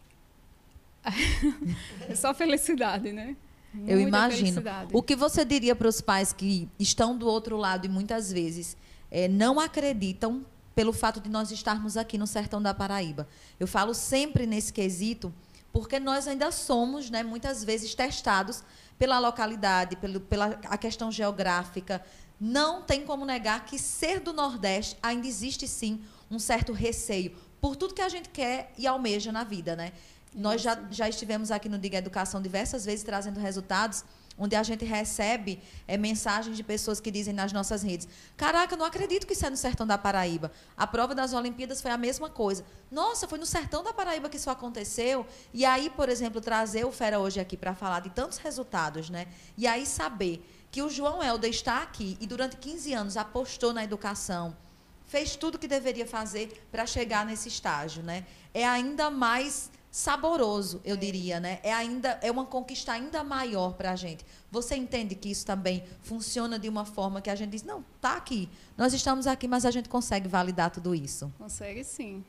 [2.08, 3.36] é só felicidade, né?
[3.74, 4.38] Eu Muita imagino.
[4.38, 4.90] felicidade.
[4.92, 8.76] O que você diria para os pais que estão do outro lado e muitas vezes
[9.10, 10.44] eh, não acreditam
[10.74, 13.28] pelo fato de nós estarmos aqui no sertão da Paraíba?
[13.58, 15.32] Eu falo sempre nesse quesito
[15.72, 18.62] porque nós ainda somos, né, muitas vezes testados
[18.98, 22.04] pela localidade, pelo, pela a questão geográfica.
[22.40, 27.76] Não tem como negar que ser do Nordeste ainda existe sim um certo receio por
[27.76, 29.92] tudo que a gente quer e almeja na vida, né?
[30.34, 34.04] Nós já, já estivemos aqui no Diga Educação diversas vezes trazendo resultados
[34.40, 38.86] onde a gente recebe é, mensagens de pessoas que dizem nas nossas redes: Caraca, não
[38.86, 40.50] acredito que isso é no sertão da Paraíba.
[40.76, 42.64] A prova das Olimpíadas foi a mesma coisa.
[42.90, 45.26] Nossa, foi no sertão da Paraíba que isso aconteceu.
[45.52, 49.26] E aí, por exemplo, trazer o Fera hoje aqui para falar de tantos resultados, né?
[49.58, 53.84] E aí saber que o João Helder está aqui e durante 15 anos apostou na
[53.84, 54.56] educação,
[55.04, 58.24] fez tudo o que deveria fazer para chegar nesse estágio, né?
[58.54, 61.58] É ainda mais saboroso, eu diria, né?
[61.62, 64.24] É ainda é uma conquista ainda maior para a gente.
[64.50, 68.16] Você entende que isso também funciona de uma forma que a gente diz, não, tá
[68.16, 71.32] aqui, nós estamos aqui, mas a gente consegue validar tudo isso?
[71.36, 72.24] Consegue sim.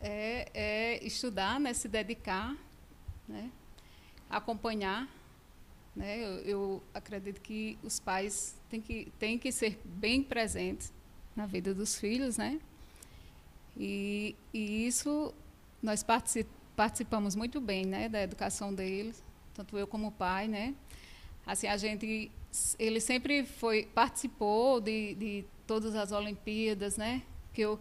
[0.00, 1.72] É, é estudar, né?
[1.72, 2.56] Se dedicar,
[3.28, 3.50] né?
[4.28, 5.08] Acompanhar,
[5.94, 6.18] né?
[6.18, 10.92] Eu, eu acredito que os pais têm que têm que ser bem presentes
[11.34, 12.60] na vida dos filhos, né?
[13.76, 15.32] E, e isso
[15.86, 16.04] nós
[16.74, 19.22] participamos muito bem, né, da educação deles,
[19.54, 20.74] tanto eu como o pai, né?
[21.46, 22.30] Assim, a gente,
[22.76, 27.22] ele sempre foi, participou de, de todas as Olimpíadas, né?
[27.52, 27.78] Que eu,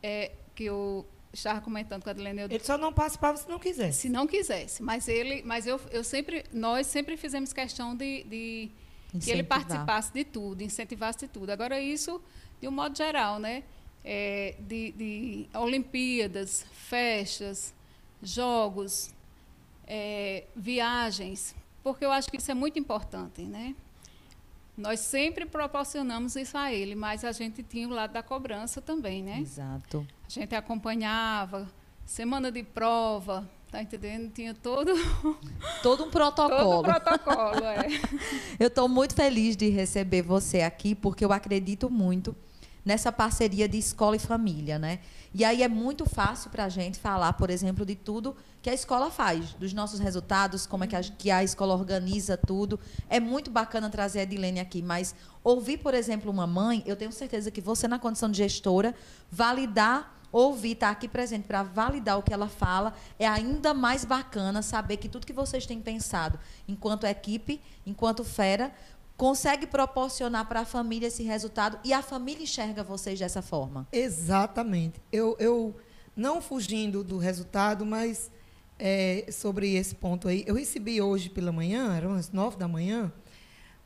[0.00, 2.42] é, que eu estava comentando com a Adilene.
[2.42, 4.02] Eu, ele só não participava se não quisesse.
[4.02, 8.70] Se não quisesse, mas ele, mas eu, eu sempre, nós sempre fizemos questão de, de
[9.18, 11.50] que ele participasse de tudo, incentivasse de tudo.
[11.50, 12.22] Agora isso,
[12.60, 13.64] de um modo geral, né?
[14.04, 17.72] É, de, de, Olimpíadas, festas,
[18.22, 19.14] jogos,
[19.86, 23.74] é, viagens, porque eu acho que isso é muito importante, né?
[24.76, 29.22] Nós sempre proporcionamos isso a ele, mas a gente tinha o lado da cobrança também,
[29.22, 29.38] né?
[29.38, 30.06] Exato.
[30.26, 31.70] A gente acompanhava,
[32.04, 34.32] semana de prova, tá entendendo?
[34.32, 34.92] Tinha todo
[35.82, 36.58] todo um protocolo.
[36.58, 37.86] Todo um protocolo, é.
[38.58, 42.34] eu estou muito feliz de receber você aqui, porque eu acredito muito
[42.84, 45.00] nessa parceria de escola e família, né?
[45.32, 48.74] E aí é muito fácil para a gente falar, por exemplo, de tudo que a
[48.74, 52.78] escola faz, dos nossos resultados, como é que a, que a escola organiza tudo.
[53.08, 57.12] É muito bacana trazer a Edilene aqui, mas ouvir, por exemplo, uma mãe, eu tenho
[57.12, 58.94] certeza que você, na condição de gestora,
[59.30, 64.04] validar ouvir, estar tá aqui presente para validar o que ela fala, é ainda mais
[64.04, 68.72] bacana saber que tudo que vocês têm pensado, enquanto equipe, enquanto fera,
[69.16, 73.86] consegue proporcionar para a família esse resultado e a família enxerga vocês dessa forma.
[73.92, 75.00] Exatamente.
[75.12, 75.74] Eu, eu
[76.16, 78.30] não fugindo do resultado, mas
[78.78, 83.12] é, sobre esse ponto aí, eu recebi hoje pela manhã, eram as nove da manhã,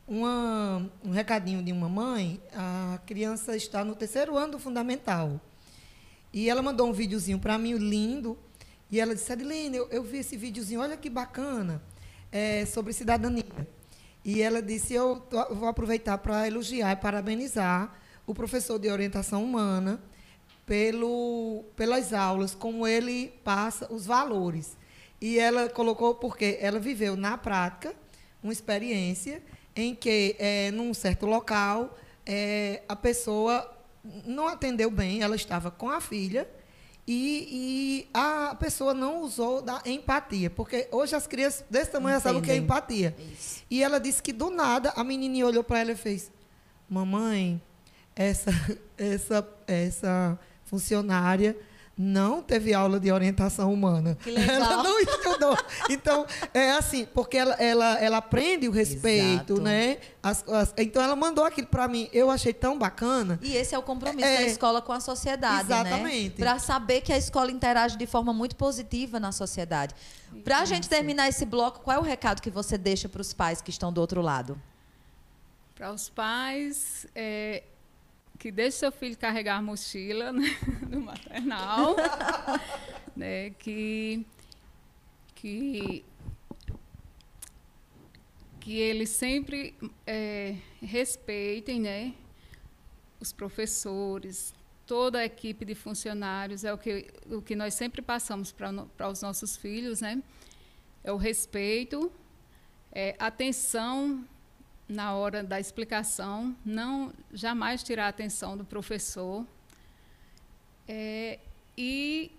[0.06, 2.40] uma, um recadinho de uma mãe.
[2.54, 5.38] A criança está no terceiro ano do fundamental.
[6.32, 8.38] E ela mandou um videozinho para mim, lindo.
[8.90, 11.82] E ela disse, Adeline, eu, eu vi esse videozinho, olha que bacana,
[12.32, 13.44] é, sobre cidadania.
[14.24, 17.94] E ela disse: Eu vou aproveitar para elogiar e parabenizar
[18.26, 20.00] o professor de orientação humana
[20.66, 24.76] pelo, pelas aulas, como ele passa os valores.
[25.20, 27.94] E ela colocou porque ela viveu na prática
[28.42, 29.42] uma experiência
[29.74, 33.74] em que, é, num certo local, é, a pessoa
[34.24, 36.48] não atendeu bem, ela estava com a filha
[37.10, 42.38] e, e, a pessoa não usou da empatia, porque hoje as crianças desse tamanho sabem
[42.38, 43.16] o que é empatia.
[43.32, 43.64] Isso.
[43.70, 46.30] E ela disse que do nada a menininha olhou para ela e fez:
[46.86, 47.62] Mamãe,
[48.14, 48.50] essa,
[48.98, 51.56] essa, essa funcionária
[51.98, 54.16] não teve aula de orientação humana.
[54.22, 54.54] Que legal.
[54.54, 55.58] Ela não estudou.
[55.90, 59.60] Então, é assim, porque ela, ela, ela aprende o respeito, Exato.
[59.60, 59.98] né?
[60.22, 62.08] As, as, então, ela mandou aquilo para mim.
[62.12, 63.40] Eu achei tão bacana.
[63.42, 65.80] E esse é o compromisso é, da escola com a sociedade, né?
[65.80, 66.40] exatamente.
[66.40, 66.46] né?
[66.46, 69.92] Para saber que a escola interage de forma muito positiva na sociedade.
[70.44, 73.32] Para a gente terminar esse bloco, qual é o recado que você deixa para os
[73.32, 74.60] pais que estão do outro lado?
[75.74, 77.62] Para os pais, é,
[78.38, 80.56] que deixe seu filho carregar a mochila né,
[80.88, 81.96] do maternal,
[83.16, 84.24] né, que,
[85.34, 86.04] que,
[88.60, 89.74] que eles sempre
[90.06, 92.14] é, respeitem né,
[93.20, 94.54] os professores,
[94.86, 99.20] toda a equipe de funcionários, é o que, o que nós sempre passamos para os
[99.20, 100.22] nossos filhos, né?
[101.04, 102.10] É o respeito,
[102.90, 104.24] é, atenção
[104.88, 109.46] na hora da explicação, não jamais tirar a atenção do professor
[110.88, 111.38] é,
[111.76, 112.32] e,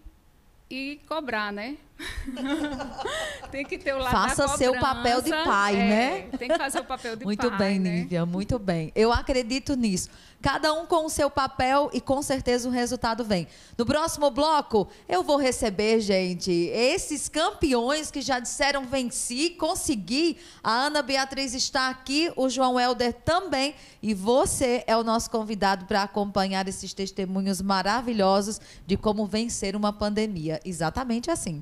[0.69, 1.77] e cobrar, né?
[3.51, 6.37] tem que ter o lado Faça da seu papel de pai, é, né?
[6.37, 7.49] Tem que fazer o papel de muito pai.
[7.49, 7.99] Muito bem, né?
[7.99, 8.91] Nívia, muito bem.
[8.95, 10.09] Eu acredito nisso.
[10.41, 13.45] Cada um com o seu papel e com certeza o resultado vem.
[13.77, 20.37] No próximo bloco, eu vou receber, gente, esses campeões que já disseram venci, consegui.
[20.63, 23.75] A Ana Beatriz está aqui, o João Helder também.
[24.01, 29.91] E você é o nosso convidado para acompanhar esses testemunhos maravilhosos de como vencer uma
[29.91, 30.61] pandemia.
[30.63, 31.61] Exatamente assim.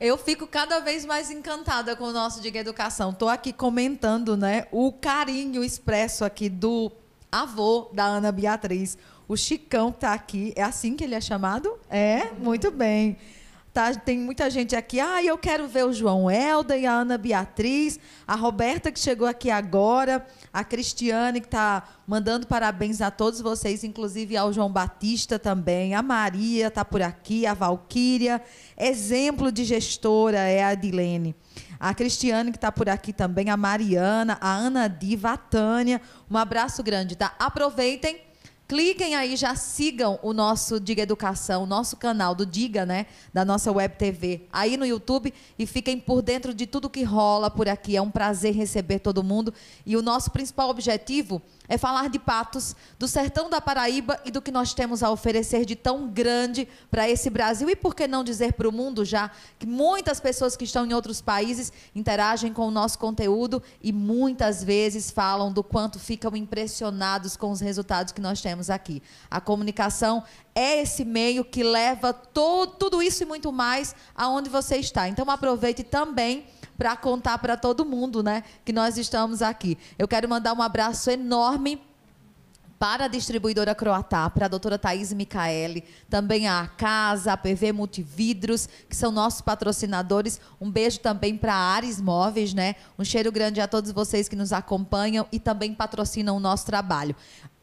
[0.00, 3.10] Eu fico cada vez mais encantada com o nosso Diga Educação.
[3.10, 6.90] Estou aqui comentando né, o carinho expresso aqui do
[7.30, 8.96] avô da Ana Beatriz.
[9.28, 10.54] O Chicão está aqui.
[10.56, 11.78] É assim que ele é chamado?
[11.90, 12.30] É?
[12.38, 13.18] Muito bem.
[13.72, 14.98] Tá, tem muita gente aqui.
[14.98, 19.28] Ah, eu quero ver o João Helder e a Ana Beatriz, a Roberta que chegou
[19.28, 25.38] aqui agora, a Cristiane que está mandando parabéns a todos vocês, inclusive ao João Batista
[25.38, 28.42] também, a Maria está por aqui, a Valquíria,
[28.76, 31.36] exemplo de gestora é a Adilene.
[31.78, 36.00] A Cristiane que está por aqui também, a Mariana, a Ana Diva, a Tânia.
[36.28, 37.34] Um abraço grande, tá?
[37.38, 38.29] Aproveitem
[38.70, 43.06] Cliquem aí, já sigam o nosso Diga Educação, o nosso canal do Diga, né?
[43.34, 47.50] Da nossa web TV, aí no YouTube e fiquem por dentro de tudo que rola
[47.50, 47.96] por aqui.
[47.96, 49.52] É um prazer receber todo mundo.
[49.84, 54.42] E o nosso principal objetivo é falar de Patos, do sertão da Paraíba e do
[54.42, 58.24] que nós temos a oferecer de tão grande para esse Brasil e por que não
[58.24, 62.66] dizer para o mundo já que muitas pessoas que estão em outros países interagem com
[62.66, 68.20] o nosso conteúdo e muitas vezes falam do quanto ficam impressionados com os resultados que
[68.20, 69.02] nós temos aqui.
[69.30, 70.22] A comunicação
[70.54, 75.08] é esse meio que leva todo, tudo isso e muito mais aonde você está.
[75.08, 76.44] Então aproveite também
[76.76, 79.78] para contar para todo mundo, né, que nós estamos aqui.
[79.98, 81.80] Eu quero mandar um abraço enorme
[82.80, 88.66] para a distribuidora Croatá, para a doutora Thaís Micaele, também a Casa, a PV Multividros,
[88.88, 90.40] que são nossos patrocinadores.
[90.58, 92.76] Um beijo também para a Ares Móveis, né?
[92.98, 97.14] Um cheiro grande a todos vocês que nos acompanham e também patrocinam o nosso trabalho.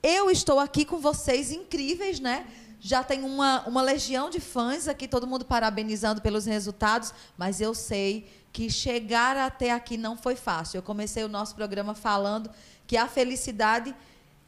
[0.01, 2.45] Eu estou aqui com vocês incríveis, né?
[2.79, 7.73] já tem uma, uma legião de fãs aqui, todo mundo parabenizando pelos resultados, mas eu
[7.73, 10.77] sei que chegar até aqui não foi fácil.
[10.77, 12.49] Eu comecei o nosso programa falando
[12.85, 13.95] que a felicidade,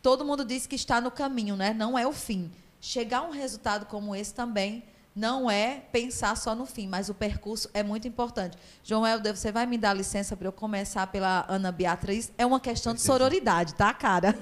[0.02, 1.74] todo mundo diz que está no caminho, né?
[1.74, 2.52] Não é o fim.
[2.80, 4.84] Chegar a um resultado como esse também
[5.19, 8.58] não é pensar só no fim, mas o percurso é muito importante.
[8.82, 12.32] João Helder, você vai me dar licença para eu começar pela Ana Beatriz?
[12.38, 14.34] É uma questão de sororidade, tá, cara?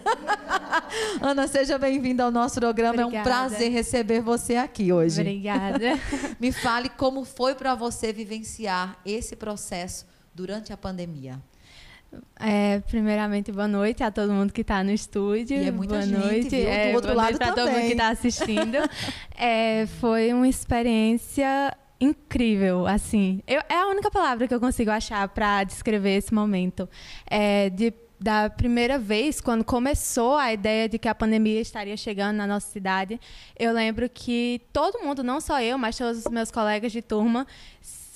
[1.20, 2.94] Ana, seja bem-vinda ao nosso programa.
[2.94, 3.18] Obrigada.
[3.18, 5.20] É um prazer receber você aqui hoje.
[5.20, 6.00] Obrigada.
[6.40, 11.42] me fale como foi para você vivenciar esse processo durante a pandemia.
[12.40, 15.58] É, primeiramente, boa noite a todo mundo que está no estúdio.
[15.58, 16.50] E é muita boa gente, noite.
[16.50, 16.68] Viu?
[16.70, 18.78] É, Do outro boa lado para todo mundo que está assistindo.
[19.36, 23.42] é, foi uma experiência incrível, assim.
[23.48, 26.88] Eu, é a única palavra que eu consigo achar para descrever esse momento.
[27.26, 32.38] É, de, da primeira vez, quando começou a ideia de que a pandemia estaria chegando
[32.38, 33.20] na nossa cidade,
[33.58, 37.46] eu lembro que todo mundo, não só eu, mas todos os meus colegas de turma,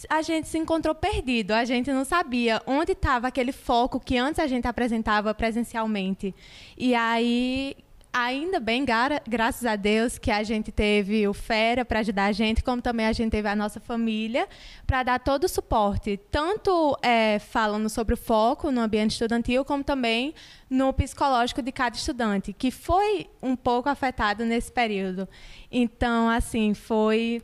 [0.09, 1.51] a gente se encontrou perdido.
[1.51, 6.33] A gente não sabia onde estava aquele foco que antes a gente apresentava presencialmente.
[6.77, 7.75] E aí,
[8.13, 12.31] ainda bem, gra graças a Deus, que a gente teve o Fera para ajudar a
[12.31, 14.47] gente, como também a gente teve a nossa família
[14.85, 19.83] para dar todo o suporte, tanto é, falando sobre o foco no ambiente estudantil, como
[19.83, 20.33] também
[20.69, 25.27] no psicológico de cada estudante, que foi um pouco afetado nesse período.
[25.71, 27.41] Então, assim, foi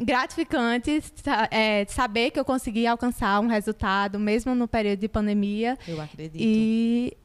[0.00, 1.02] gratificante
[1.50, 5.78] é, saber que eu consegui alcançar um resultado, mesmo no período de pandemia.
[5.86, 6.40] Eu acredito.
[6.40, 7.16] E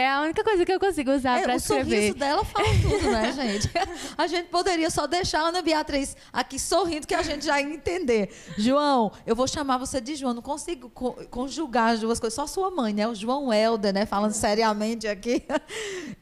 [0.00, 1.82] é a única coisa que eu consigo usar é, para escrever.
[1.82, 3.70] O sorriso dela fala tudo, né, gente?
[4.16, 7.68] A gente poderia só deixar a Ana Beatriz aqui sorrindo, que a gente já ia
[7.68, 8.30] entender.
[8.56, 12.34] João, eu vou chamar você de João, não consigo conjugar as duas coisas.
[12.34, 13.06] Só sua mãe, né?
[13.06, 14.06] O João Helder, né?
[14.06, 15.44] Falando seriamente aqui.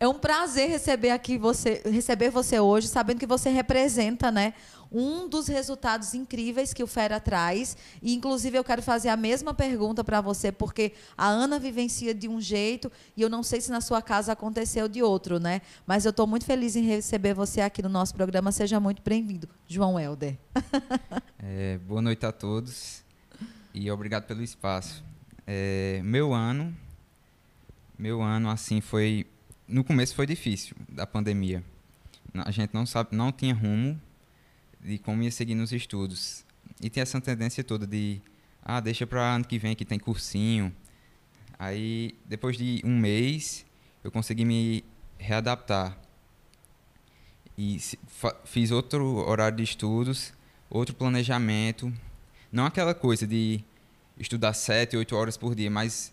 [0.00, 4.54] É um prazer receber aqui você, receber você hoje, sabendo que você representa, né?
[4.90, 7.76] Um dos resultados incríveis que o Fera traz.
[8.02, 12.28] E, inclusive, eu quero fazer a mesma pergunta para você, porque a Ana vivencia de
[12.28, 15.60] um jeito e eu não sei se na sua casa aconteceu de outro, né?
[15.86, 18.50] Mas eu estou muito feliz em receber você aqui no nosso programa.
[18.52, 20.36] Seja muito bem-vindo, João Helder.
[21.40, 23.04] É, boa noite a todos
[23.72, 25.04] e obrigado pelo espaço.
[25.46, 26.76] É, meu ano,
[27.96, 29.24] meu ano assim foi,
[29.66, 31.62] no começo foi difícil da pandemia.
[32.34, 33.98] A gente não sabe, não tinha rumo
[34.80, 36.44] de como ia seguir nos estudos.
[36.80, 38.20] E tem essa tendência toda de,
[38.62, 40.74] ah, deixa para ano que vem que tem cursinho.
[41.58, 43.66] Aí, depois de um mês,
[44.04, 44.84] eu consegui me
[45.18, 45.98] readaptar.
[47.56, 47.80] E
[48.44, 50.32] fiz outro horário de estudos,
[50.70, 51.92] outro planejamento.
[52.52, 53.64] Não aquela coisa de
[54.16, 56.12] estudar sete, oito horas por dia, mas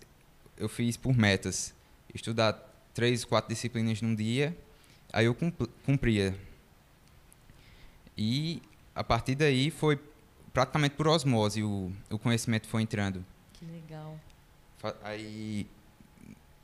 [0.57, 1.73] eu fiz por metas.
[2.13, 2.53] Estudar
[2.93, 4.57] três, quatro disciplinas num dia,
[5.13, 5.35] aí eu
[5.85, 6.35] cumpria
[8.17, 8.61] e
[8.93, 9.99] a partir daí foi
[10.53, 13.25] praticamente por osmose o, o conhecimento foi entrando.
[13.53, 14.17] Que legal.
[15.03, 15.67] Aí,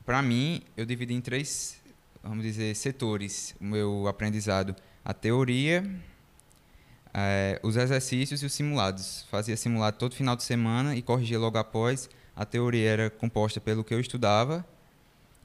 [0.05, 1.81] para mim, eu dividi em três,
[2.23, 5.83] vamos dizer, setores o meu aprendizado: a teoria,
[7.13, 9.25] é, os exercícios e os simulados.
[9.29, 12.09] Fazia simulado todo final de semana e corrigia logo após.
[12.35, 14.65] A teoria era composta pelo que eu estudava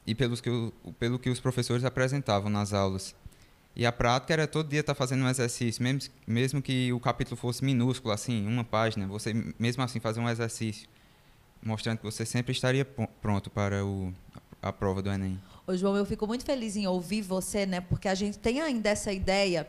[0.07, 3.15] e pelos que eu, pelo que os professores apresentavam nas aulas.
[3.77, 6.99] E a prática era todo dia estar tá fazendo um exercício, mesmo, mesmo que o
[6.99, 10.89] capítulo fosse minúsculo, assim, uma página, você mesmo assim fazer um exercício,
[11.63, 12.87] mostrando que você sempre estaria
[13.21, 14.15] pronto para o,
[14.63, 15.39] a prova do Enem.
[15.67, 17.83] Ô, João, eu fico muito feliz em ouvir você, né?
[17.83, 19.69] Porque a gente tem ainda essa ideia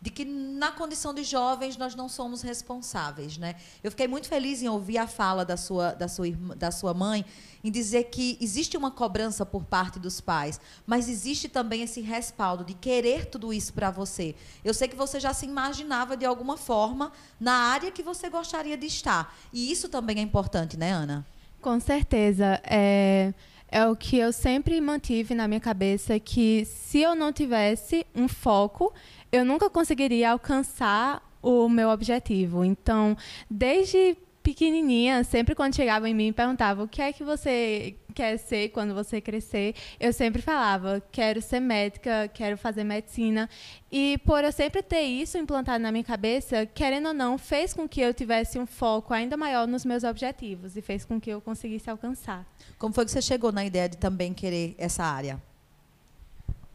[0.00, 3.56] de que na condição de jovens nós não somos responsáveis, né?
[3.82, 6.92] Eu fiquei muito feliz em ouvir a fala da sua, da sua, irmã, da sua
[6.92, 7.24] mãe
[7.64, 12.64] em dizer que existe uma cobrança por parte dos pais, mas existe também esse respaldo
[12.64, 14.34] de querer tudo isso para você.
[14.64, 18.76] Eu sei que você já se imaginava de alguma forma na área que você gostaria
[18.76, 21.26] de estar, e isso também é importante, né, Ana?
[21.60, 22.60] Com certeza.
[22.64, 23.32] É
[23.68, 28.28] é o que eu sempre mantive na minha cabeça que se eu não tivesse um
[28.28, 28.92] foco,
[29.36, 32.64] eu nunca conseguiria alcançar o meu objetivo.
[32.64, 33.16] Então,
[33.50, 38.38] desde pequenininha, sempre quando chegava em mim e perguntava o que é que você quer
[38.38, 43.50] ser quando você crescer, eu sempre falava, quero ser médica, quero fazer medicina.
[43.90, 47.88] E por eu sempre ter isso implantado na minha cabeça, querendo ou não, fez com
[47.88, 51.40] que eu tivesse um foco ainda maior nos meus objetivos e fez com que eu
[51.40, 52.46] conseguisse alcançar.
[52.78, 55.42] Como foi que você chegou na ideia de também querer essa área?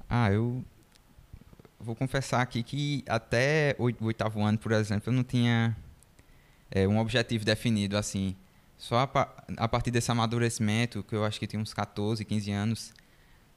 [0.09, 0.61] Ah, eu
[1.81, 5.75] vou confessar aqui que até o oitavo ano, por exemplo, eu não tinha
[6.69, 8.35] é, um objetivo definido assim.
[8.77, 12.93] Só a, a, partir desse amadurecimento, que eu acho que tinha uns 14, 15 anos,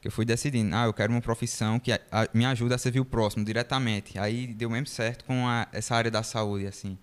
[0.01, 2.79] que eu fui decidindo, ah, eu quero uma profissão que a, a, me ajude a
[2.79, 4.19] servir o próximo diretamente.
[4.19, 6.99] Aí deu mesmo certo com essa área da saúde, assim.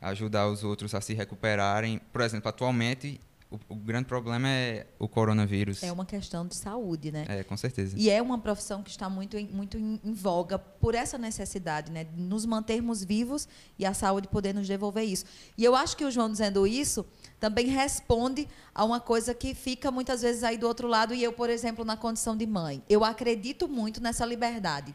[0.00, 2.00] Ajudar os outros a se recuperarem.
[2.12, 3.20] Por exemplo, atualmente
[3.50, 5.82] o, o, grande problema é o coronavírus.
[5.82, 7.24] É uma questão de saúde, né?
[7.28, 7.96] É, com certeza.
[7.98, 12.04] E é uma profissão que está muito, muito em, em, voga por essa necessidade, né?
[12.04, 15.24] De nos mantermos vivos e a saúde poder nos devolver isso.
[15.56, 17.06] E eu acho que o João dizendo isso
[17.40, 21.32] também responde a uma coisa que fica muitas vezes aí do outro lado e eu,
[21.32, 22.82] por exemplo, na condição de mãe.
[22.88, 24.94] Eu acredito muito nessa liberdade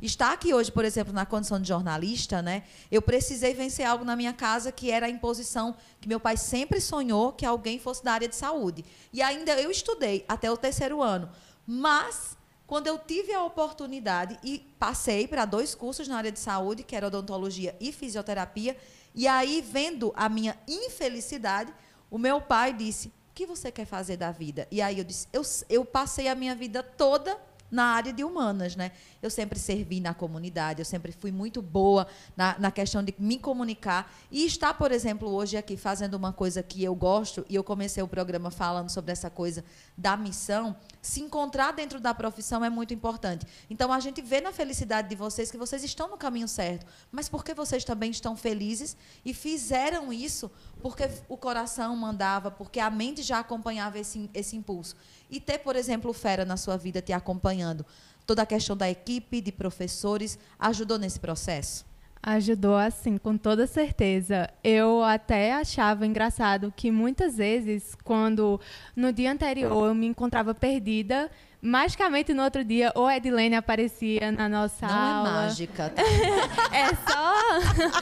[0.00, 4.16] estar aqui hoje, por exemplo, na condição de jornalista, né, eu precisei vencer algo na
[4.16, 8.12] minha casa que era a imposição que meu pai sempre sonhou que alguém fosse da
[8.12, 8.84] área de saúde.
[9.12, 11.30] E ainda eu estudei até o terceiro ano.
[11.66, 12.36] Mas,
[12.66, 16.94] quando eu tive a oportunidade e passei para dois cursos na área de saúde, que
[16.94, 18.76] era odontologia e fisioterapia,
[19.14, 21.72] e aí, vendo a minha infelicidade,
[22.10, 24.66] o meu pai disse: O que você quer fazer da vida?
[24.70, 27.38] E aí eu disse: Eu, eu passei a minha vida toda
[27.74, 28.92] na área de humanas, né?
[29.20, 32.06] Eu sempre servi na comunidade, eu sempre fui muito boa
[32.36, 36.62] na, na questão de me comunicar e estar, por exemplo, hoje aqui fazendo uma coisa
[36.62, 39.64] que eu gosto e eu comecei o programa falando sobre essa coisa
[39.98, 43.44] da missão, se encontrar dentro da profissão é muito importante.
[43.68, 47.28] Então a gente vê na felicidade de vocês que vocês estão no caminho certo, mas
[47.28, 50.48] porque vocês também estão felizes e fizeram isso
[50.80, 54.94] porque o coração mandava, porque a mente já acompanhava esse, esse impulso.
[55.30, 57.84] E ter, por exemplo, o Fera na sua vida te acompanhando,
[58.26, 61.84] toda a questão da equipe, de professores, ajudou nesse processo?
[62.26, 64.48] Ajudou, assim, com toda certeza.
[64.62, 68.58] Eu até achava engraçado que muitas vezes, quando
[68.96, 71.30] no dia anterior eu me encontrava perdida,
[71.64, 75.30] magicamente no outro dia, ou Edilene aparecia na nossa Não aula.
[75.30, 75.88] Não é mágica.
[75.88, 76.02] Tá?
[76.70, 77.94] é só.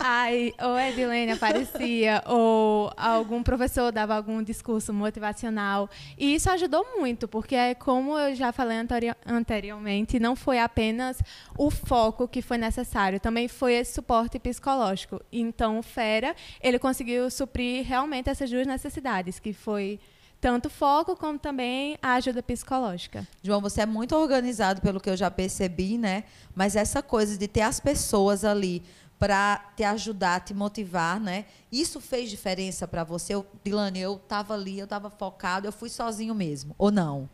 [0.00, 5.88] Aí, ou Edilene aparecia, ou algum professor dava algum discurso motivacional.
[6.18, 8.78] E isso ajudou muito, porque, como eu já falei
[9.24, 11.22] anteriormente, não foi apenas
[11.56, 15.20] o foco que foi necessário, também foi esse suporte psicológico.
[15.32, 20.00] Então, o Fera, ele conseguiu suprir realmente essas duas necessidades, que foi
[20.44, 23.26] tanto foco como também a ajuda psicológica.
[23.42, 26.24] João, você é muito organizado pelo que eu já percebi, né?
[26.54, 28.82] Mas essa coisa de ter as pessoas ali
[29.18, 31.46] para te ajudar, te motivar, né?
[31.72, 33.34] Isso fez diferença para você?
[33.34, 37.26] Eu, Dilane, eu estava ali, eu estava focado, eu fui sozinho mesmo, ou não?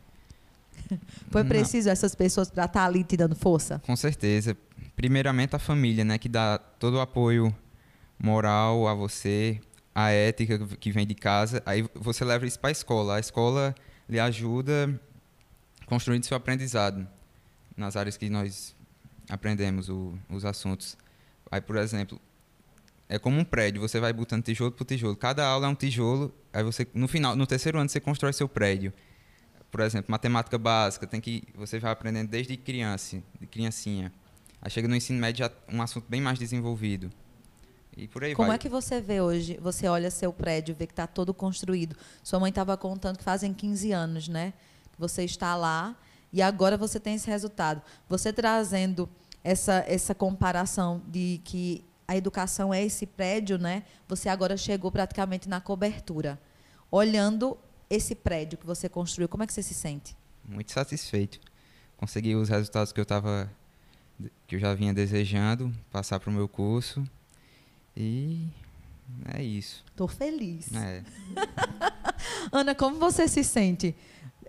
[1.29, 1.91] Foi preciso não.
[1.91, 3.81] essas pessoas para estar tá ali te dando força?
[3.85, 4.55] Com certeza.
[4.95, 7.53] Primeiramente a família, né, que dá todo o apoio
[8.17, 9.59] moral a você,
[9.93, 13.15] a ética que vem de casa, aí você leva isso para a escola.
[13.15, 13.75] A escola
[14.07, 14.99] lhe ajuda
[15.85, 17.07] construindo seu aprendizado
[17.75, 18.75] nas áreas que nós
[19.29, 20.97] aprendemos o, os assuntos.
[21.51, 22.19] Aí, por exemplo,
[23.09, 25.15] é como um prédio, você vai botando tijolo por tijolo.
[25.15, 28.47] Cada aula é um tijolo, aí você no final, no terceiro ano você constrói seu
[28.47, 28.93] prédio.
[29.69, 34.13] Por exemplo, matemática básica, tem que você vai aprendendo desde criança, de criancinha.
[34.61, 37.11] Aí chega no ensino médio já um assunto bem mais desenvolvido.
[37.95, 38.55] E por aí Como vai.
[38.55, 39.57] é que você vê hoje?
[39.61, 41.95] Você olha seu prédio, vê que está todo construído.
[42.23, 44.53] Sua mãe estava contando que fazem 15 anos, né?
[44.97, 45.95] Você está lá
[46.31, 47.81] e agora você tem esse resultado.
[48.07, 49.09] Você trazendo
[49.43, 53.83] essa, essa comparação de que a educação é esse prédio, né?
[54.07, 56.39] Você agora chegou praticamente na cobertura.
[56.89, 57.57] Olhando
[57.89, 60.15] esse prédio que você construiu, como é que você se sente?
[60.47, 61.39] Muito satisfeito.
[61.97, 63.51] Consegui os resultados que eu tava
[64.45, 67.03] que eu já vinha desejando, passar para o meu curso.
[67.95, 68.47] E
[69.33, 69.83] é isso.
[69.95, 70.67] Tô feliz.
[70.73, 71.03] É.
[72.51, 73.95] Ana, como você se sente?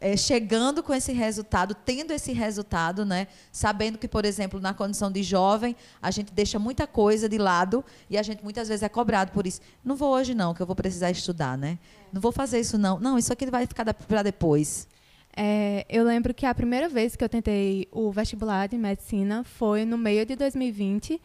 [0.01, 3.29] É, chegando com esse resultado, tendo esse resultado, né?
[3.53, 7.85] Sabendo que, por exemplo, na condição de jovem, a gente deixa muita coisa de lado
[8.11, 9.61] e a gente muitas vezes é cobrado por isso.
[9.85, 11.79] Não vou hoje não, que eu vou precisar estudar, né?
[12.13, 12.99] Não vou fazer isso não.
[12.99, 14.89] Não, isso aqui vai ficar para depois.
[15.37, 19.85] É, eu lembro que a primeira vez que eu tentei o vestibular de medicina foi
[19.85, 21.21] no meio de 2020.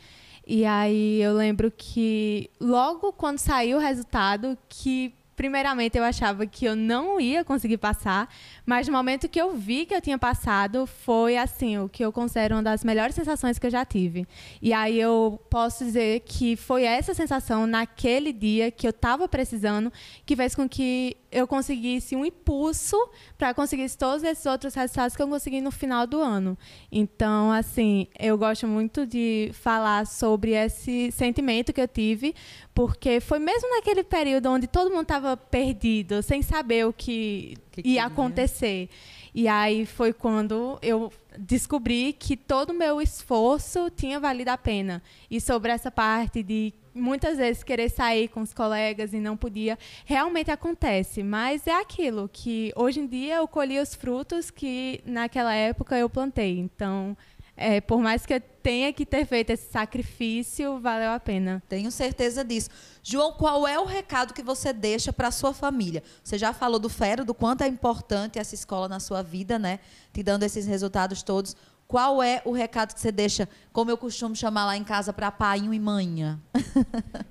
[0.50, 6.64] E aí eu lembro que logo quando saiu o resultado, que primeiramente eu achava que
[6.64, 8.34] eu não ia conseguir passar,
[8.68, 12.12] mas no momento que eu vi que eu tinha passado, foi assim, o que eu
[12.12, 14.28] considero uma das melhores sensações que eu já tive.
[14.62, 19.90] E aí eu posso dizer que foi essa sensação naquele dia que eu estava precisando
[20.26, 22.98] que fez com que eu conseguisse um impulso
[23.38, 26.58] para conseguir todos esses outros resultados que eu consegui no final do ano.
[26.92, 32.36] Então, assim, eu gosto muito de falar sobre esse sentimento que eu tive,
[32.74, 37.90] porque foi mesmo naquele período onde todo mundo estava perdido, sem saber o que, que
[37.90, 38.90] ia acontecer.
[39.34, 45.02] E aí foi quando eu descobri que todo o meu esforço tinha valido a pena.
[45.30, 49.78] E sobre essa parte de muitas vezes querer sair com os colegas e não podia,
[50.06, 55.54] realmente acontece, mas é aquilo que hoje em dia eu colhi os frutos que naquela
[55.54, 56.58] época eu plantei.
[56.58, 57.16] Então,
[57.58, 61.64] é, por mais que eu tenha que ter feito esse sacrifício, valeu a pena.
[61.68, 62.70] Tenho certeza disso.
[63.02, 66.04] João, qual é o recado que você deixa para a sua família?
[66.24, 69.80] Você já falou do Fero, do quanto é importante essa escola na sua vida, né?
[70.14, 71.56] Te dando esses resultados todos.
[71.88, 75.32] Qual é o recado que você deixa, como eu costumo chamar lá em casa, para
[75.32, 76.40] pai e manhã?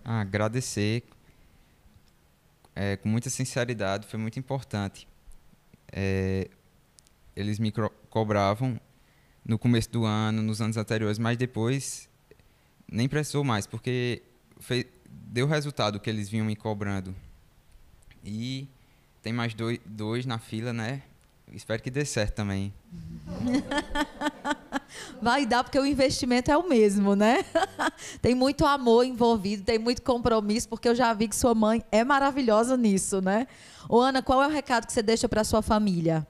[0.04, 1.04] ah, agradecer
[2.74, 5.06] é, com muita sinceridade, foi muito importante.
[5.92, 6.48] É,
[7.36, 7.72] eles me
[8.10, 8.80] cobravam
[9.46, 12.08] no começo do ano, nos anos anteriores, mas depois
[12.90, 14.22] nem precisou mais, porque
[14.58, 17.14] fez, deu resultado que eles vinham me cobrando.
[18.24, 18.66] E
[19.22, 21.02] tem mais dois, dois na fila, né?
[21.52, 22.74] Espero que dê certo também.
[25.22, 27.44] Vai dar, porque o investimento é o mesmo, né?
[28.20, 32.02] tem muito amor envolvido, tem muito compromisso, porque eu já vi que sua mãe é
[32.02, 33.46] maravilhosa nisso, né?
[33.88, 36.26] Ô, Ana, qual é o recado que você deixa para sua família?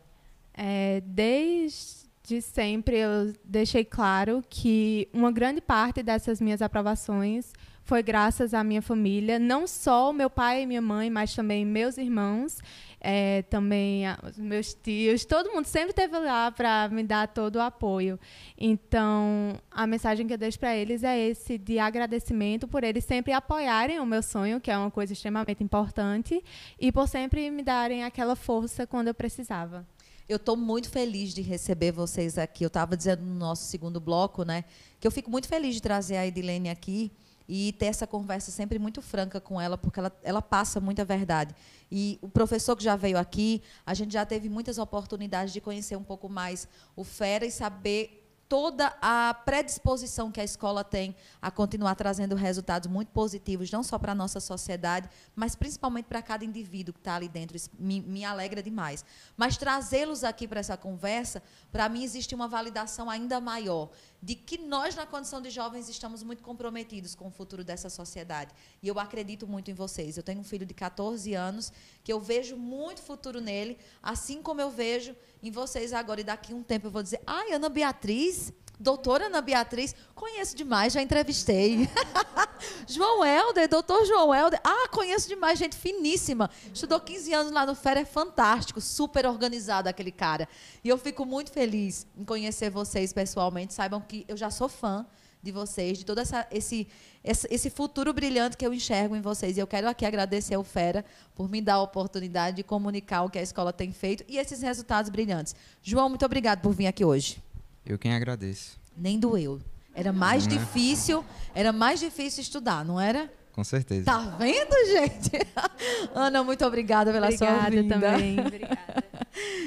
[0.52, 1.95] É, desde
[2.40, 7.52] sempre eu deixei claro que uma grande parte dessas minhas aprovações
[7.82, 11.96] foi graças à minha família, não só meu pai e minha mãe, mas também meus
[11.96, 12.58] irmãos
[13.00, 14.02] é, também
[14.36, 18.18] meus tios, todo mundo sempre esteve lá para me dar todo o apoio.
[18.58, 23.32] Então, a mensagem que eu deixo para eles é esse de agradecimento por eles sempre
[23.32, 26.42] apoiarem o meu sonho, que é uma coisa extremamente importante,
[26.80, 29.86] e por sempre me darem aquela força quando eu precisava.
[30.28, 32.64] Eu estou muito feliz de receber vocês aqui.
[32.64, 34.64] Eu estava dizendo no nosso segundo bloco, né,
[34.98, 37.12] que eu fico muito feliz de trazer a Edilene aqui
[37.48, 41.54] e ter essa conversa sempre muito franca com ela, porque ela, ela passa muita verdade.
[41.92, 45.94] E o professor que já veio aqui, a gente já teve muitas oportunidades de conhecer
[45.94, 46.66] um pouco mais
[46.96, 52.88] o Fera e saber toda a predisposição que a escola tem a continuar trazendo resultados
[52.88, 57.16] muito positivos, não só para a nossa sociedade, mas principalmente para cada indivíduo que está
[57.16, 57.56] ali dentro.
[57.56, 59.04] Isso me, me alegra demais.
[59.36, 61.42] Mas trazê-los aqui para essa conversa,
[61.72, 63.90] para mim existe uma validação ainda maior
[64.22, 68.54] de que nós, na condição de jovens, estamos muito comprometidos com o futuro dessa sociedade.
[68.82, 70.16] E eu acredito muito em vocês.
[70.16, 74.60] Eu tenho um filho de 14 anos que eu vejo muito futuro nele, assim como
[74.60, 76.20] eu vejo em vocês agora.
[76.20, 78.52] E daqui a um tempo eu vou dizer: ai, Ana Beatriz.
[78.78, 81.88] Doutora Ana Beatriz, conheço demais, já entrevistei.
[82.86, 84.60] João Helder, doutor João Helder.
[84.62, 86.50] Ah, conheço demais, gente finíssima.
[86.72, 90.46] Estudou 15 anos lá no FER, é fantástico, super organizado aquele cara.
[90.84, 93.72] E eu fico muito feliz em conhecer vocês pessoalmente.
[93.72, 95.06] Saibam que eu já sou fã
[95.42, 96.86] de vocês, de todo essa, esse,
[97.24, 99.56] esse futuro brilhante que eu enxergo em vocês.
[99.56, 101.04] E eu quero aqui agradecer ao Fera
[101.34, 104.60] por me dar a oportunidade de comunicar o que a escola tem feito e esses
[104.60, 105.54] resultados brilhantes.
[105.82, 107.45] João, muito obrigado por vir aqui hoje.
[107.86, 108.78] Eu quem agradeço.
[108.96, 109.60] Nem doeu.
[109.94, 111.24] Era mais não, difícil,
[111.54, 113.32] era mais difícil estudar, não era?
[113.52, 114.04] Com certeza.
[114.04, 115.30] Tá vendo, gente?
[116.14, 117.94] Ana, muito obrigada pela obrigada sua vinda.
[117.94, 118.36] também.
[118.40, 119.04] Obrigada.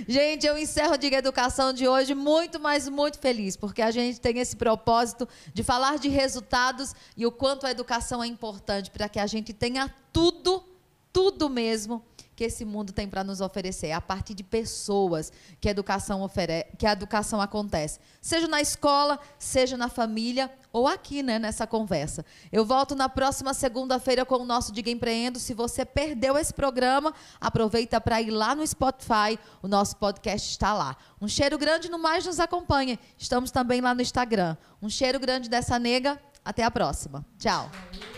[0.07, 4.22] gente, eu encerro o Diga Educação de hoje muito, mas muito feliz, porque a gente
[4.22, 9.09] tem esse propósito de falar de resultados e o quanto a educação é importante para
[9.09, 10.63] que a gente tenha tudo,
[11.11, 12.03] tudo mesmo
[12.39, 13.87] que esse mundo tem para nos oferecer.
[13.87, 15.29] É a partir de pessoas
[15.59, 17.99] que a educação ofere que a educação acontece.
[18.21, 22.25] Seja na escola, seja na família ou aqui, né, nessa conversa.
[22.49, 25.37] Eu volto na próxima segunda-feira com o nosso Diga Empreendo.
[25.37, 29.37] Se você perdeu esse programa, aproveita para ir lá no Spotify.
[29.61, 30.95] O nosso podcast está lá.
[31.19, 32.97] Um cheiro grande no mais nos acompanha.
[33.17, 34.55] Estamos também lá no Instagram.
[34.81, 36.17] Um cheiro grande dessa nega.
[36.45, 37.25] Até a próxima.
[37.37, 37.69] Tchau.